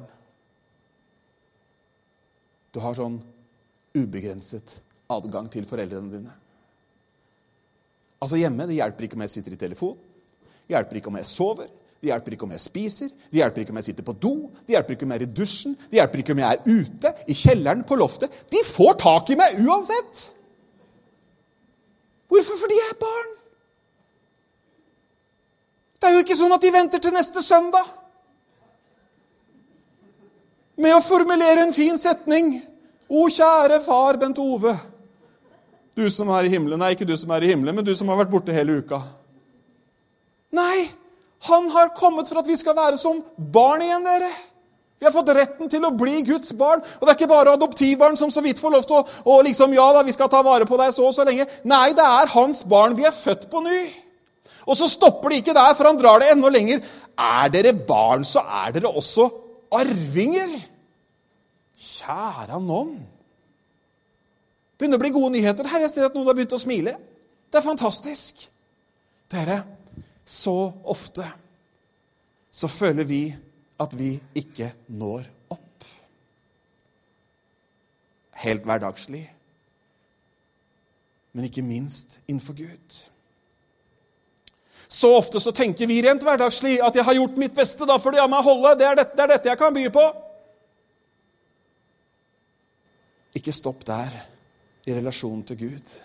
Du 2.71 2.79
har 2.83 2.95
sånn 2.95 3.19
ubegrenset 3.99 4.79
adgang 5.11 5.51
til 5.51 5.67
foreldrene 5.67 6.13
dine. 6.13 6.39
Altså 8.21 8.39
Hjemme 8.39 8.67
det 8.69 8.79
hjelper 8.79 9.07
ikke 9.07 9.19
om 9.19 9.25
jeg 9.25 9.35
sitter 9.35 9.57
i 9.57 9.61
telefon, 9.61 9.95
det 10.67 10.77
hjelper 10.77 11.01
ikke 11.01 11.11
om 11.11 11.19
jeg 11.19 11.27
sover, 11.27 11.71
det 12.01 12.11
hjelper 12.11 12.35
ikke 12.35 12.47
om 12.47 12.53
jeg 12.55 12.63
spiser, 12.65 13.09
det 13.31 13.41
hjelper 13.41 13.65
ikke 13.65 13.75
om 13.75 13.81
jeg 13.81 13.89
sitter 13.91 14.07
på 14.07 14.15
do, 14.23 14.35
det 14.67 14.77
hjelper 14.77 14.95
ikke 14.95 15.07
om 15.07 15.15
jeg 15.15 15.21
er 15.21 15.25
i 15.25 15.33
dusjen, 15.41 15.79
det 15.91 15.99
hjelper 15.99 16.23
ikke 16.23 16.37
om 16.37 16.43
jeg 16.43 16.59
er 16.59 16.85
ute, 16.85 17.15
i 17.27 17.37
kjelleren, 17.37 17.83
på 17.89 17.99
loftet. 17.99 18.45
De 18.53 18.63
får 18.67 19.01
tak 19.03 19.33
i 19.35 19.39
meg 19.41 19.59
uansett! 19.65 20.29
Hvorfor? 22.31 22.59
Fordi 22.63 22.79
jeg 22.79 22.91
er 22.93 22.99
barn. 23.01 23.31
Det 26.01 26.09
er 26.09 26.15
jo 26.17 26.23
ikke 26.25 26.39
sånn 26.39 26.55
at 26.55 26.63
de 26.65 26.71
venter 26.73 27.03
til 27.03 27.13
neste 27.13 27.43
søndag 27.45 27.89
med 30.81 30.95
å 30.97 31.03
formulere 31.05 31.67
en 31.67 31.75
fin 31.77 31.99
setning. 32.01 32.55
O, 33.11 33.27
kjære 33.29 33.83
far 33.85 34.17
Bent 34.21 34.39
Ove. 34.41 34.73
Du 35.99 36.07
som 36.09 36.31
er 36.33 36.47
i 36.47 36.53
himmelen. 36.55 36.81
Nei, 36.81 36.95
ikke 36.95 37.09
du 37.09 37.17
som 37.21 37.35
er 37.35 37.45
i 37.45 37.51
himmelen, 37.51 37.77
men 37.77 37.85
du 37.85 37.93
som 37.99 38.09
har 38.09 38.23
vært 38.23 38.33
borte 38.33 38.55
hele 38.55 38.79
uka. 38.81 39.03
Nei, 40.57 40.89
han 41.51 41.69
har 41.75 41.93
kommet 41.99 42.31
for 42.31 42.41
at 42.41 42.49
vi 42.49 42.57
skal 42.57 42.79
være 42.79 42.97
som 43.01 43.21
barn 43.37 43.85
igjen, 43.85 44.07
dere. 44.07 44.31
Vi 45.01 45.07
har 45.09 45.15
fått 45.15 45.31
retten 45.33 45.71
til 45.73 45.85
å 45.89 45.95
bli 45.97 46.19
Guds 46.29 46.53
barn. 46.53 46.83
Og 46.99 47.07
det 47.07 47.15
er 47.15 47.17
ikke 47.17 47.31
bare 47.31 47.55
adoptivbarn 47.57 48.19
som 48.21 48.29
så 48.33 48.43
vidt 48.45 48.61
får 48.61 48.75
lov 48.75 48.85
til 48.85 48.99
å 48.99 49.33
og 49.33 49.47
liksom, 49.47 49.73
ja 49.73 49.87
da, 49.97 50.03
vi 50.05 50.13
skal 50.13 50.29
ta 50.29 50.43
vare 50.45 50.67
på 50.69 50.77
deg 50.77 50.93
så 50.93 51.07
og 51.09 51.15
så 51.17 51.25
lenge. 51.25 51.47
Nei, 51.65 51.95
det 51.97 52.05
er 52.05 52.33
hans 52.35 52.61
barn. 52.69 52.99
Vi 52.99 53.09
er 53.09 53.17
født 53.17 53.49
på 53.49 53.63
ny. 53.65 53.79
Og 54.69 54.77
så 54.77 54.91
stopper 54.93 55.33
det 55.33 55.41
ikke 55.41 55.57
der, 55.57 55.73
for 55.79 55.89
han 55.89 55.97
drar 55.97 56.21
det 56.21 56.29
enda 56.35 56.53
lenger. 56.53 56.85
Er 57.17 57.49
dere 57.53 57.73
barn, 57.73 58.29
så 58.29 58.45
er 58.45 58.77
dere 58.77 58.93
også 58.93 59.31
arvinger. 59.81 60.53
Kjære 61.81 62.61
noen. 62.61 62.95
Begynner 64.77 65.01
å 65.01 65.05
bli 65.07 65.17
gode 65.17 65.33
nyheter 65.39 65.69
her. 65.69 65.87
Jeg 65.87 65.95
ser 65.95 66.11
at 66.11 66.17
noen 66.17 66.29
har 66.29 66.37
begynt 66.37 66.57
å 66.57 66.61
smile. 66.61 66.99
Det 67.49 67.57
er 67.57 67.65
fantastisk. 67.65 68.45
Dere, 69.33 69.63
så 70.29 70.59
ofte 70.93 71.25
så 72.53 72.69
føler 72.69 73.07
vi 73.07 73.25
at 73.81 73.97
vi 73.99 74.15
ikke 74.37 74.73
når 74.89 75.29
opp. 75.51 75.87
Helt 78.45 78.67
hverdagslig, 78.69 79.25
men 81.33 81.47
ikke 81.47 81.65
minst 81.65 82.19
innenfor 82.29 82.57
Gud. 82.59 83.01
Så 84.91 85.13
ofte 85.15 85.41
så 85.41 85.53
tenker 85.55 85.87
vi 85.87 86.01
rent 86.03 86.25
hverdagslig 86.27 86.81
at 86.83 86.97
'jeg 86.97 87.05
har 87.05 87.15
gjort 87.15 87.37
mitt 87.39 87.55
beste', 87.55 87.87
da 87.87 87.97
får 87.97 88.11
de 88.11 88.21
av 88.21 88.31
meg 88.31 88.43
holde. 88.43 88.79
Det 88.79 88.87
er, 88.87 88.95
dette, 88.95 89.17
det 89.17 89.23
er 89.23 89.27
dette 89.27 89.49
jeg 89.49 89.59
kan 89.59 89.75
by 89.75 89.89
på. 89.89 90.07
Ikke 93.35 93.53
stopp 93.53 93.87
der 93.87 94.11
i 94.87 94.95
relasjonen 94.95 95.45
til 95.45 95.59
Gud, 95.59 96.01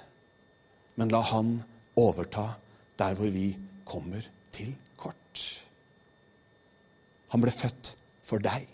men 0.96 1.10
la 1.10 1.22
Han 1.22 1.64
overta 1.96 2.54
der 3.00 3.14
hvor 3.14 3.30
vi 3.30 3.58
kommer 3.86 4.22
til 4.52 4.76
kort. 4.98 5.65
Han 7.34 7.44
ble 7.44 7.54
født 7.54 7.94
for 8.26 8.44
deg. 8.44 8.68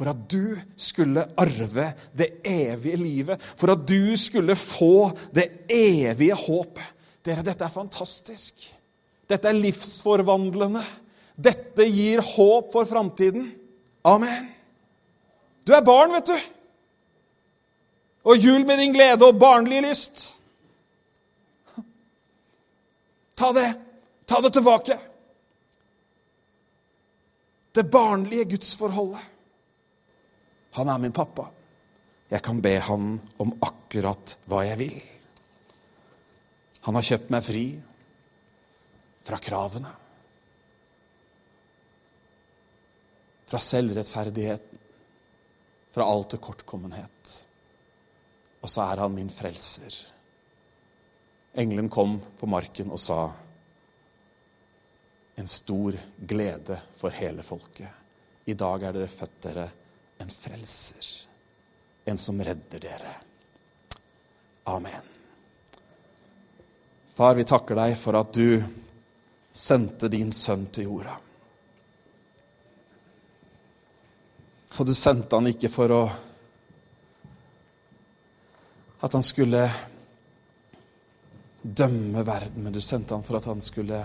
For 0.00 0.08
at 0.12 0.20
du 0.32 0.56
skulle 0.80 1.26
arve 1.38 1.90
det 2.16 2.30
evige 2.46 2.96
livet. 2.96 3.42
For 3.58 3.74
at 3.74 3.82
du 3.88 4.14
skulle 4.16 4.56
få 4.56 5.10
det 5.34 5.66
evige 5.68 6.38
håpet. 6.38 6.86
Dere, 7.26 7.44
dette 7.44 7.66
er 7.66 7.74
fantastisk. 7.74 8.64
Dette 9.28 9.50
er 9.50 9.58
livsforvandlende. 9.58 10.84
Dette 11.36 11.84
gir 11.84 12.22
håp 12.24 12.72
for 12.72 12.88
framtiden. 12.88 13.50
Amen. 14.08 14.48
Du 15.68 15.74
er 15.76 15.84
barn, 15.84 16.14
vet 16.16 16.32
du. 16.32 16.48
Og 18.24 18.40
jul 18.40 18.64
med 18.68 18.80
din 18.80 18.96
glede 18.96 19.28
og 19.28 19.38
barnlig 19.40 19.82
lyst. 19.84 20.30
Ta 23.36 23.52
det. 23.56 23.68
Ta 24.28 24.40
det 24.40 24.52
tilbake 24.56 24.96
det 27.72 27.86
barnlige 27.90 28.44
gudsforholdet. 28.44 29.22
Han 30.78 30.88
er 30.88 30.98
min 30.98 31.14
pappa. 31.14 31.48
Jeg 32.30 32.42
kan 32.46 32.60
be 32.62 32.76
han 32.78 33.16
om 33.42 33.54
akkurat 33.66 34.36
hva 34.46 34.62
jeg 34.68 34.78
vil. 34.78 34.98
Han 36.86 36.96
har 36.96 37.06
kjøpt 37.06 37.32
meg 37.34 37.44
fri 37.44 37.64
fra 39.26 39.38
kravene. 39.42 39.90
Fra 43.50 43.58
selvrettferdigheten. 43.58 44.78
Fra 45.90 46.06
all 46.06 46.22
tilkortkommenhet. 46.30 47.36
Og 48.62 48.70
så 48.70 48.86
er 48.86 49.02
han 49.02 49.14
min 49.14 49.30
frelser. 49.32 49.96
Engelen 51.58 51.90
kom 51.90 52.20
på 52.38 52.46
marken 52.46 52.92
og 52.94 53.00
sa 53.02 53.24
en 55.40 55.48
stor 55.48 55.96
glede 56.18 56.80
for 56.96 57.10
hele 57.10 57.42
folket. 57.42 57.88
I 58.44 58.54
dag 58.54 58.82
er 58.82 58.92
dere 58.92 59.08
født 59.08 59.38
dere 59.46 59.64
en 60.20 60.30
frelser, 60.30 61.06
en 62.04 62.20
som 62.20 62.42
redder 62.44 62.82
dere. 62.82 63.14
Amen. 64.68 65.08
Far, 67.14 67.34
vi 67.34 67.48
takker 67.48 67.80
deg 67.80 67.96
for 67.96 68.20
at 68.20 68.36
du 68.36 68.60
sendte 69.52 70.12
din 70.12 70.32
sønn 70.32 70.68
til 70.68 70.90
jorda. 70.90 71.16
Og 74.76 74.86
du 74.86 74.92
sendte 74.96 75.40
han 75.40 75.48
ikke 75.50 75.72
for 75.72 75.96
å 75.96 76.02
At 79.00 79.14
han 79.16 79.24
skulle 79.24 79.62
dømme 81.62 82.20
verden, 82.20 82.66
men 82.66 82.74
du 82.74 82.82
sendte 82.84 83.16
han 83.16 83.22
for 83.24 83.38
at 83.38 83.46
han 83.48 83.62
skulle 83.64 84.02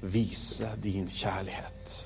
vise 0.00 0.70
din 0.82 1.08
kjærlighet. 1.08 1.96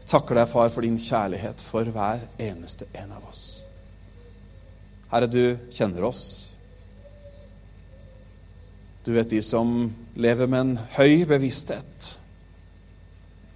Jeg 0.00 0.08
takker 0.10 0.40
deg, 0.40 0.48
far, 0.50 0.70
for 0.74 0.86
din 0.86 0.98
kjærlighet 0.98 1.62
for 1.66 1.90
hver 1.94 2.24
eneste 2.42 2.88
en 2.98 3.12
av 3.14 3.26
oss. 3.30 3.44
Herre, 5.10 5.26
du 5.30 5.58
kjenner 5.74 6.06
oss. 6.06 6.24
Du 9.04 9.12
vet 9.14 9.30
de 9.30 9.40
som 9.42 9.88
lever 10.14 10.50
med 10.50 10.60
en 10.60 10.74
høy 10.98 11.24
bevissthet 11.26 12.10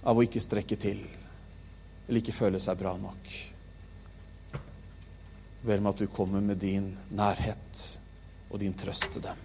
av 0.05 0.17
å 0.17 0.25
ikke 0.25 0.43
strekke 0.43 0.77
til 0.79 1.03
eller 2.05 2.21
ikke 2.21 2.35
føle 2.35 2.59
seg 2.61 2.77
bra 2.79 2.93
nok. 3.01 3.29
Jeg 4.53 5.69
ber 5.69 5.81
om 5.81 5.89
at 5.89 6.01
du 6.01 6.07
kommer 6.13 6.43
med 6.45 6.59
din 6.61 6.91
nærhet 7.17 7.85
og 8.51 8.59
din 8.61 8.75
trøst 8.77 9.15
til 9.15 9.25
dem. 9.25 9.39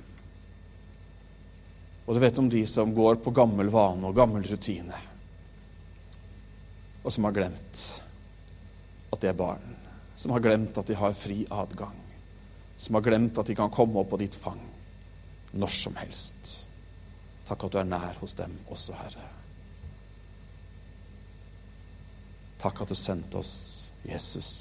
Og 2.07 2.17
du 2.17 2.21
vet 2.23 2.39
om 2.39 2.49
de 2.51 2.63
som 2.67 2.95
går 2.95 3.21
på 3.25 3.33
gammel 3.37 3.71
vane 3.73 4.09
og 4.09 4.17
gammel 4.17 4.47
rutine, 4.49 4.97
og 7.01 7.13
som 7.13 7.25
har 7.29 7.37
glemt 7.37 7.85
at 9.11 9.21
de 9.23 9.31
er 9.31 9.37
barn, 9.39 9.77
som 10.17 10.35
har 10.35 10.43
glemt 10.45 10.79
at 10.79 10.91
de 10.91 10.97
har 10.99 11.17
fri 11.17 11.43
adgang, 11.51 11.97
som 12.77 12.97
har 12.97 13.05
glemt 13.07 13.39
at 13.39 13.49
de 13.49 13.57
kan 13.57 13.73
komme 13.73 14.01
opp 14.01 14.11
på 14.13 14.21
ditt 14.21 14.37
fang 14.37 14.61
når 15.53 15.73
som 15.75 15.97
helst. 15.99 16.51
Takk 17.49 17.67
at 17.67 17.75
du 17.75 17.81
er 17.81 17.89
nær 17.89 18.19
hos 18.21 18.37
dem 18.39 18.55
også, 18.71 18.95
Herre. 19.01 19.29
Takk 22.61 22.83
at 22.85 22.93
du 22.93 22.99
sendte 22.99 23.41
oss 23.41 23.55
Jesus 24.07 24.53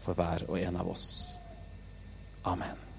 for 0.00 0.16
hver 0.16 0.46
og 0.48 0.56
en 0.60 0.78
av 0.80 0.92
oss. 0.94 1.08
Amen. 2.48 2.89